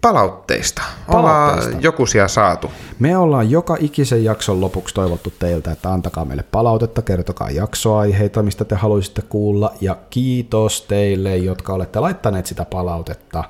palautteista? 0.00 0.82
palautteista. 1.06 1.68
Ollaan 1.68 1.82
joku 1.82 2.06
siellä 2.06 2.28
saatu. 2.28 2.70
Me 2.98 3.16
ollaan 3.16 3.50
joka 3.50 3.76
ikisen 3.80 4.24
jakson 4.24 4.60
lopuksi 4.60 4.94
toivottu 4.94 5.32
teiltä, 5.38 5.72
että 5.72 5.92
antakaa 5.92 6.24
meille 6.24 6.44
palautetta, 6.52 7.02
kertokaa 7.02 7.50
jaksoaiheita, 7.50 8.42
mistä 8.42 8.64
te 8.64 8.74
haluaisitte 8.74 9.22
kuulla, 9.22 9.72
ja 9.80 9.96
kiitos 10.10 10.82
teille, 10.82 11.36
jotka 11.36 11.72
olette 11.72 12.00
laittaneet 12.00 12.46
sitä 12.46 12.64
palautetta. 12.64 13.44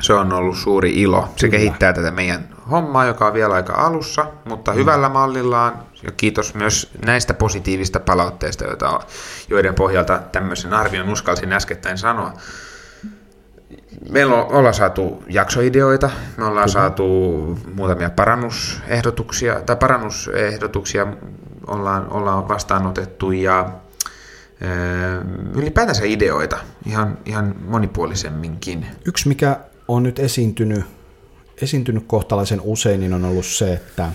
Se 0.00 0.12
on 0.14 0.32
ollut 0.32 0.56
suuri 0.56 1.02
ilo. 1.02 1.28
Se 1.36 1.48
Kyllä. 1.48 1.58
kehittää 1.58 1.92
tätä 1.92 2.10
meidän 2.10 2.48
hommaa, 2.70 3.04
joka 3.04 3.26
on 3.26 3.34
vielä 3.34 3.54
aika 3.54 3.74
alussa, 3.74 4.26
mutta 4.44 4.70
mm. 4.72 4.76
hyvällä 4.76 5.08
mallillaan. 5.08 5.72
Ja 6.02 6.12
kiitos 6.12 6.54
myös 6.54 6.90
näistä 7.04 7.34
positiivista 7.34 8.00
palautteista, 8.00 8.64
joita, 8.64 9.00
joiden 9.48 9.74
pohjalta 9.74 10.20
tämmöisen 10.32 10.74
arvion 10.74 11.08
uskalsin 11.08 11.52
äskettäin 11.52 11.98
sanoa 11.98 12.32
meillä 14.10 14.34
on, 14.34 14.52
ollaan 14.52 14.74
saatu 14.74 15.22
jaksoideoita, 15.28 16.10
me 16.36 16.44
ollaan 16.44 16.64
Kyllä. 16.64 16.72
saatu 16.72 17.58
muutamia 17.74 18.10
parannusehdotuksia, 18.10 19.60
tai 19.60 19.76
parannusehdotuksia 19.76 21.06
ollaan, 21.66 22.12
ollaan 22.12 22.48
vastaanotettu 22.48 23.32
ja 23.32 23.70
ylipäätänsä 25.54 26.04
ideoita 26.04 26.58
ihan, 26.86 27.18
ihan 27.24 27.54
monipuolisemminkin. 27.68 28.86
Yksi, 29.04 29.28
mikä 29.28 29.56
on 29.88 30.02
nyt 30.02 30.18
esiintynyt, 30.18 30.84
esiintynyt 31.62 32.04
kohtalaisen 32.06 32.60
usein, 32.60 33.00
niin 33.00 33.14
on 33.14 33.24
ollut 33.24 33.46
se, 33.46 33.72
että 33.72 34.08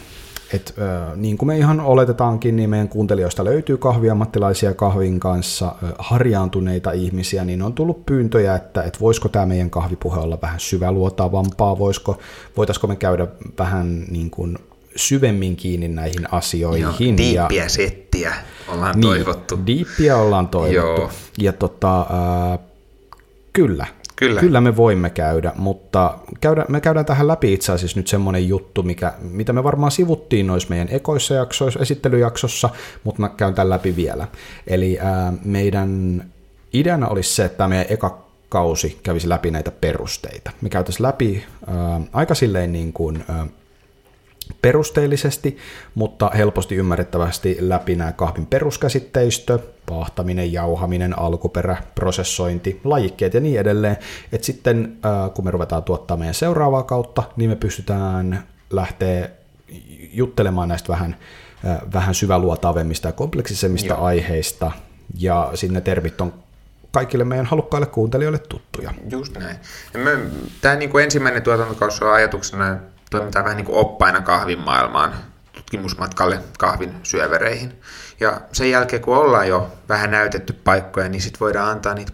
et, 0.53 0.73
äh, 0.81 1.17
niin 1.17 1.37
kuin 1.37 1.47
me 1.47 1.57
ihan 1.57 1.79
oletetaankin, 1.79 2.55
niin 2.55 2.69
meidän 2.69 2.89
kuuntelijoista 2.89 3.43
löytyy 3.43 3.77
kahviammattilaisia 3.77 4.73
kahvin 4.73 5.19
kanssa, 5.19 5.65
äh, 5.65 5.91
harjaantuneita 5.99 6.91
ihmisiä, 6.91 7.45
niin 7.45 7.61
on 7.61 7.73
tullut 7.73 8.05
pyyntöjä, 8.05 8.55
että 8.55 8.83
et 8.83 9.01
voisiko 9.01 9.29
tämä 9.29 9.45
meidän 9.45 9.69
kahvipuhe 9.69 10.19
olla 10.19 10.37
vähän 10.41 10.59
syväluotaavampaa, 10.59 11.79
voisiko, 11.79 12.19
voitaisiko 12.57 12.87
me 12.87 12.95
käydä 12.95 13.27
vähän 13.59 14.05
niin 14.09 14.29
kuin 14.29 14.57
syvemmin 14.95 15.55
kiinni 15.55 15.87
näihin 15.87 16.33
asioihin. 16.33 16.81
Joo, 16.81 16.93
diippiä 16.99 17.63
ja, 17.63 17.69
settiä 17.69 18.33
ollaan 18.67 18.95
niin, 18.95 19.01
toivottu. 19.01 19.59
Diippiä 19.65 20.17
ollaan 20.17 20.47
toivottu. 20.47 21.01
Joo. 21.01 21.09
Ja 21.37 21.53
tota, 21.53 21.99
äh, 21.99 22.59
kyllä, 23.53 23.87
Kyllä. 24.27 24.41
Kyllä 24.41 24.61
me 24.61 24.75
voimme 24.75 25.09
käydä, 25.09 25.51
mutta 25.55 26.17
käydä, 26.41 26.65
me 26.69 26.81
käydään 26.81 27.05
tähän 27.05 27.27
läpi 27.27 27.53
itse 27.53 27.71
asiassa 27.71 27.99
nyt 27.99 28.07
semmoinen 28.07 28.47
juttu, 28.47 28.83
mikä, 28.83 29.13
mitä 29.21 29.53
me 29.53 29.63
varmaan 29.63 29.91
sivuttiin 29.91 30.47
noissa 30.47 30.69
meidän 30.69 30.87
ekoissa 30.91 31.33
jaksoissa, 31.33 31.79
esittelyjaksossa, 31.79 32.69
mutta 33.03 33.21
mä 33.21 33.29
käyn 33.29 33.53
tämän 33.53 33.69
läpi 33.69 33.95
vielä. 33.95 34.27
Eli 34.67 34.99
ää, 34.99 35.33
meidän 35.45 36.23
ideana 36.73 37.07
olisi 37.07 37.35
se, 37.35 37.45
että 37.45 37.67
meidän 37.67 37.85
eka 37.89 38.23
kausi 38.49 38.99
kävisi 39.03 39.29
läpi 39.29 39.51
näitä 39.51 39.71
perusteita. 39.71 40.51
Me 40.61 40.69
käytäisiin 40.69 41.03
läpi 41.03 41.43
ää, 41.67 42.01
aika 42.13 42.35
silleen 42.35 42.71
niin 42.71 42.93
kuin, 42.93 43.23
ää, 43.29 43.47
perusteellisesti, 44.61 45.57
mutta 45.95 46.31
helposti 46.37 46.75
ymmärrettävästi 46.75 47.57
läpi 47.59 47.95
nämä 47.95 48.11
kahvin 48.11 48.45
peruskäsitteistö, 48.45 49.59
paahtaminen, 49.85 50.53
jauhaminen, 50.53 51.19
alkuperä, 51.19 51.77
prosessointi, 51.95 52.81
lajikkeet 52.83 53.33
ja 53.33 53.39
niin 53.39 53.59
edelleen. 53.59 53.97
Et 54.31 54.43
sitten 54.43 54.97
kun 55.33 55.45
me 55.45 55.51
ruvetaan 55.51 55.83
tuottaa 55.83 56.17
meidän 56.17 56.33
seuraavaa 56.33 56.83
kautta, 56.83 57.23
niin 57.35 57.49
me 57.49 57.55
pystytään 57.55 58.43
lähteä 58.69 59.29
juttelemaan 60.13 60.69
näistä 60.69 60.87
vähän, 60.89 61.15
vähän 61.93 62.15
syväluotaavemmista 62.15 63.07
ja 63.07 63.11
kompleksisemmista 63.11 63.93
Joo. 63.93 64.03
aiheista, 64.03 64.71
ja 65.17 65.51
sinne 65.53 65.81
termit 65.81 66.21
on 66.21 66.33
kaikille 66.91 67.23
meidän 67.23 67.45
halukkaille 67.45 67.85
kuuntelijoille 67.85 68.39
tuttuja. 68.39 68.93
Just 69.09 69.37
näin. 69.37 69.57
Tämä 70.61 70.75
niin 70.75 70.89
kuin 70.89 71.03
ensimmäinen 71.03 71.43
tuotantokausi 71.43 72.03
on 72.03 72.13
ajatuksena 72.13 72.77
toimitaan 73.17 73.45
vähän 73.45 73.57
niin 73.57 73.65
kuin 73.65 73.77
oppaina 73.77 74.21
kahvin 74.21 74.59
maailmaan, 74.59 75.13
tutkimusmatkalle 75.53 76.39
kahvin 76.59 76.93
syövereihin. 77.03 77.81
Ja 78.19 78.41
sen 78.51 78.71
jälkeen, 78.71 79.01
kun 79.01 79.17
ollaan 79.17 79.47
jo 79.47 79.71
vähän 79.89 80.11
näytetty 80.11 80.53
paikkoja, 80.53 81.09
niin 81.09 81.21
sitten 81.21 81.39
voidaan 81.39 81.71
antaa 81.71 81.93
niitä 81.93 82.11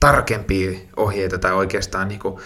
tarkempia 0.00 0.78
ohjeita 0.96 1.38
tai 1.38 1.52
oikeastaan 1.52 2.08
niin 2.08 2.20
kuin 2.20 2.40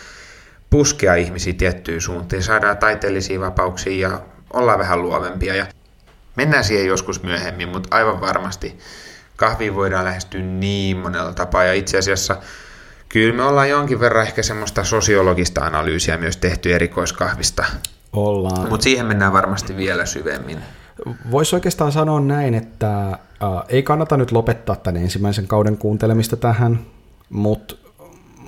puskea 0.71 1.15
ihmisiä 1.15 1.53
tiettyyn 1.53 2.01
suuntaan. 2.01 2.43
Saadaan 2.43 2.79
taiteellisia 2.79 3.41
vapauksia 3.41 4.09
ja 4.09 4.21
ollaan 4.53 4.79
vähän 4.79 5.03
luovempia. 5.03 5.55
Ja 5.55 5.67
mennään 6.37 6.65
siihen 6.65 6.87
joskus 6.87 7.23
myöhemmin, 7.23 7.69
mutta 7.69 7.97
aivan 7.97 8.21
varmasti 8.21 8.79
kahviin 9.37 9.75
voidaan 9.75 10.05
lähestyä 10.05 10.41
niin 10.41 10.97
monella 10.97 11.33
tapaa. 11.33 11.65
Ja 11.65 11.73
itse 11.73 11.99
asiassa 11.99 12.37
Kyllä 13.09 13.37
me 13.37 13.43
ollaan 13.43 13.69
jonkin 13.69 14.01
verran 14.01 14.23
ehkä 14.23 14.43
semmoista 14.43 14.85
sosiologista 14.85 15.61
analyysiä 15.61 16.19
myös 16.19 16.37
tehty 16.37 16.75
erikoiskahvista. 16.75 17.65
Ollaan. 18.13 18.69
Mutta 18.69 18.85
siihen 18.85 19.07
mennään 19.07 19.33
varmasti 19.33 19.77
vielä 19.77 20.07
syvemmin. 20.07 20.59
Voisi 21.31 21.57
oikeastaan 21.57 21.93
sanoa 21.93 22.21
näin, 22.21 22.55
että 22.55 23.09
äh, 23.09 23.19
ei 23.69 23.83
kannata 23.83 24.17
nyt 24.17 24.33
lopettaa 24.33 24.77
tämän 24.77 25.03
ensimmäisen 25.03 25.47
kauden 25.47 25.79
kuuntelemista 25.79 26.37
tähän, 26.37 26.79
mutta 27.31 27.75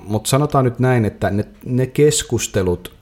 mut 0.03 0.25
sanotaan 0.25 0.65
nyt 0.65 0.79
näin, 0.79 1.05
että 1.05 1.29
ne, 1.29 1.45
ne 1.65 1.87
keskustelut 1.87 3.00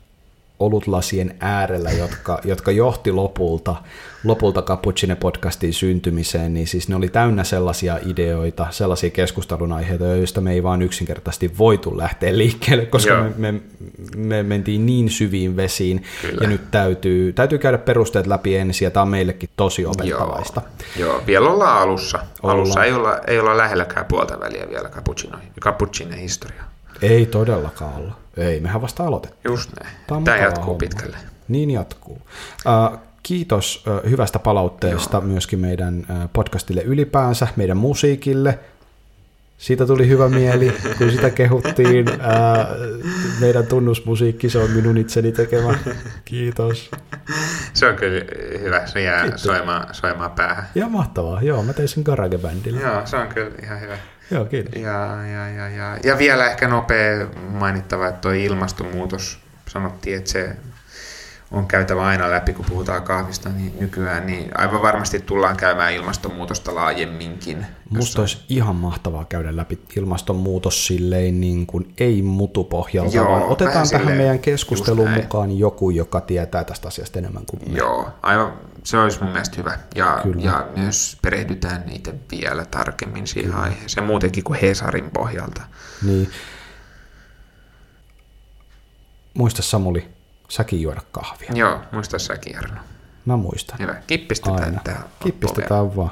olutlasien 0.60 1.36
äärellä, 1.40 1.92
jotka, 1.92 2.40
jotka 2.44 2.72
johti 2.72 3.12
lopulta, 3.12 3.76
lopulta 4.24 4.62
Cappuccine-podcastin 4.62 5.74
syntymiseen, 5.74 6.54
niin 6.54 6.68
siis 6.68 6.90
ne 6.90 6.96
oli 6.96 7.10
täynnä 7.10 7.44
sellaisia 7.44 8.00
ideoita, 8.06 8.68
sellaisia 8.70 9.10
keskustelun 9.10 9.72
aiheita, 9.72 10.06
joista 10.06 10.42
me 10.42 10.52
ei 10.52 10.64
vaan 10.64 10.82
yksinkertaisesti 10.82 11.58
voitu 11.58 11.98
lähteä 11.98 12.38
liikkeelle, 12.38 12.86
koska 12.86 13.26
me, 13.38 13.52
me, 13.52 13.62
me 14.16 14.44
mentiin 14.44 14.86
niin 14.86 15.10
syviin 15.10 15.56
vesiin, 15.56 16.04
Kyllä. 16.22 16.38
ja 16.42 16.50
nyt 16.50 16.72
täytyy, 16.72 17.34
täytyy 17.34 17.58
käydä 17.58 17.78
perusteet 17.78 18.28
läpi 18.28 18.56
ensin, 18.56 18.86
ja 18.86 18.92
tämä 18.92 19.02
on 19.02 19.10
meillekin 19.10 19.50
tosi 19.56 19.86
opettavaista. 19.86 20.62
Joo, 20.98 21.12
Joo. 21.12 21.24
vielä 21.28 21.50
ollaan 21.50 21.82
alussa. 21.82 22.20
Ollaan. 22.44 22.60
Alussa 22.60 22.84
ei 22.84 22.94
olla, 22.94 23.20
ei 23.28 23.40
olla 23.40 23.58
lähelläkään 23.58 24.06
puolta 24.06 24.40
väliä 24.40 24.70
vielä 24.70 24.90
Cappuccine-historiaa. 25.62 26.79
Ei 27.02 27.26
todellakaan 27.26 27.96
olla. 27.96 28.16
Ei, 28.38 28.60
mehän 28.60 28.82
vasta 28.82 29.04
aloitettiin. 29.08 29.52
Just 29.52 29.70
näin. 29.84 29.96
Tämä, 30.08 30.22
Tämä 30.24 30.38
jatkuu 30.38 30.64
homma. 30.66 30.78
pitkälle. 30.78 31.18
Niin 31.48 31.72
jatkuu. 31.72 32.22
Kiitos 33.24 33.84
hyvästä 34.10 34.40
palautteesta 34.40 35.18
Joo. 35.18 35.22
myöskin 35.26 35.60
meidän 35.60 36.08
podcastille 36.34 36.82
ylipäänsä, 36.82 37.48
meidän 37.56 37.78
musiikille. 37.78 38.60
Siitä 39.58 39.86
tuli 39.86 40.08
hyvä 40.08 40.30
mieli, 40.40 40.74
kun 40.98 41.12
sitä 41.12 41.30
kehuttiin. 41.30 42.06
Meidän 43.40 43.66
tunnusmusiikki, 43.68 44.50
se 44.50 44.58
on 44.60 44.72
minun 44.72 44.98
itseni 44.98 45.32
tekemä. 45.32 45.80
Kiitos. 46.26 46.92
Se 47.74 47.88
on 47.90 47.96
kyllä 47.96 48.26
hyvä, 48.60 48.88
se 48.88 49.02
jää 49.02 49.38
soimaan, 49.38 49.88
soimaan 49.92 50.32
päähän. 50.32 50.68
Ja 50.76 50.90
mahtavaa, 50.90 51.42
joo, 51.42 51.64
mä 51.64 51.74
tein 51.74 51.88
sen 51.88 52.04
garage-bändillä. 52.04 52.82
Joo, 52.82 53.02
se 53.06 53.18
on 53.18 53.28
kyllä 53.28 53.52
ihan 53.64 53.82
hyvä. 53.82 53.98
Joo, 54.32 54.46
kiitos. 54.46 54.82
Ja, 54.82 55.26
ja, 55.34 55.50
ja, 55.50 55.70
ja, 55.70 55.98
ja 56.04 56.18
vielä 56.18 56.50
ehkä 56.52 56.68
nopea 56.68 57.28
mainittava, 57.50 58.08
että 58.08 58.22
tuo 58.22 58.32
ilmastonmuutos, 58.32 59.40
sanottiin, 59.68 60.18
että 60.18 60.32
se 60.32 60.56
on 61.52 61.68
käytävä 61.68 62.06
aina 62.06 62.30
läpi, 62.30 62.54
kun 62.54 62.66
puhutaan 62.70 63.04
kahvista 63.04 63.50
niin 63.50 63.74
nykyään, 63.80 64.26
niin 64.26 64.52
aivan 64.58 64.82
varmasti 64.82 65.20
tullaan 65.20 65.58
käymään 65.58 65.94
ilmastonmuutosta 65.94 66.76
laajemminkin. 66.76 67.66
Musta 67.90 68.22
olisi 68.22 68.38
ihan 68.50 68.76
mahtavaa 68.76 69.26
käydä 69.26 69.56
läpi 69.56 69.80
ilmastonmuutos 69.98 70.88
silleen 70.88 71.42
niin 71.42 71.66
kuin 71.66 71.94
ei 71.98 72.22
mutupohjalta, 72.22 73.16
Joo, 73.16 73.32
vaan 73.32 73.44
otetaan 73.44 73.90
tähän 73.90 74.18
meidän 74.18 74.40
keskusteluun 74.40 75.10
mukaan 75.10 75.58
joku, 75.58 75.90
joka 75.90 76.22
tietää 76.22 76.64
tästä 76.64 76.88
asiasta 76.88 77.20
enemmän 77.20 77.44
kuin 77.46 77.70
me. 77.70 77.78
Joo, 77.78 78.10
aivan, 78.22 78.54
se 78.84 78.98
olisi 78.98 79.24
mun 79.24 79.32
mielestä 79.32 79.58
hyvä. 79.58 79.80
Ja, 79.96 80.22
ja 80.38 80.68
myös 80.76 81.18
perehdytään 81.22 81.84
niitä 81.86 82.14
vielä 82.32 82.66
tarkemmin 82.66 83.28
siihen 83.28 83.52
Kyllä. 83.52 83.64
aiheeseen, 83.64 84.06
muutenkin 84.06 84.44
kuin 84.44 84.60
Hesarin 84.60 85.12
pohjalta. 85.12 85.62
Niin. 86.06 86.30
Muista 89.34 89.62
Samuli, 89.62 90.19
säkin 90.50 90.82
juoda 90.82 91.02
kahvia. 91.12 91.50
Joo, 91.54 91.82
muista 91.92 92.20
säkin 92.20 92.54
Jarno. 92.54 92.82
Mä 93.26 93.38
muistan. 93.38 93.80
Hyvä, 93.80 93.96
kippistetään 94.08 94.64
Aina. 94.64 94.82
tää. 94.84 95.04
Kippistetään 95.24 95.96
vaan. 95.96 96.12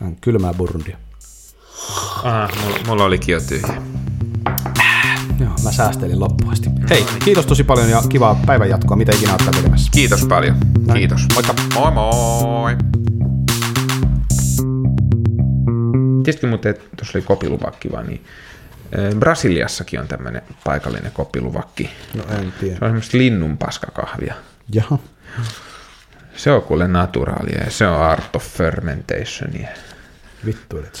On 0.00 0.16
kylmää 0.20 0.54
burundia. 0.54 0.96
Aha, 2.22 2.48
mulla, 2.62 2.78
mulla 2.86 3.04
olikin 3.04 3.32
jo 3.32 3.40
tyhjä. 3.40 3.82
Joo, 5.40 5.50
mä 5.64 5.72
säästelin 5.72 6.20
loppuasti. 6.20 6.70
Hei, 6.90 7.06
kiitos 7.24 7.46
tosi 7.46 7.64
paljon 7.64 7.90
ja 7.90 8.02
kivaa 8.08 8.40
päivän 8.46 8.68
jatkoa, 8.68 8.96
mitä 8.96 9.12
ikinä 9.16 9.32
olet 9.32 9.56
tekemässä. 9.56 9.90
Kiitos 9.92 10.24
paljon. 10.24 10.56
Näin. 10.86 10.98
Kiitos. 10.98 11.20
Moikka. 11.34 11.54
Moi 11.74 11.90
moi. 11.90 12.76
Tiesitkö 16.24 16.46
muuten, 16.46 16.70
että 16.70 16.84
tuossa 16.96 17.18
oli 17.18 17.24
kopiluvakki 17.24 17.92
vaan, 17.92 18.06
niin 18.06 18.24
Brasiliassakin 19.18 20.00
on 20.00 20.08
tämmöinen 20.08 20.42
paikallinen 20.64 21.12
koppiluvakki. 21.12 21.90
No 22.14 22.24
en 22.38 22.52
tiedä. 22.60 22.78
Se 22.78 22.84
on 22.84 22.88
semmoista 22.90 23.18
linnun 23.18 23.58
paskakahvia. 23.58 24.34
Jaha. 24.72 24.98
Se 26.36 26.52
on 26.52 26.62
kuule 26.62 26.88
naturaalia 26.88 27.64
ja 27.64 27.70
se 27.70 27.86
on 27.86 28.02
art 28.02 28.36
of 28.36 28.44
fermentation. 28.44 29.50
Vittu, 30.46 30.78
että 30.78 30.98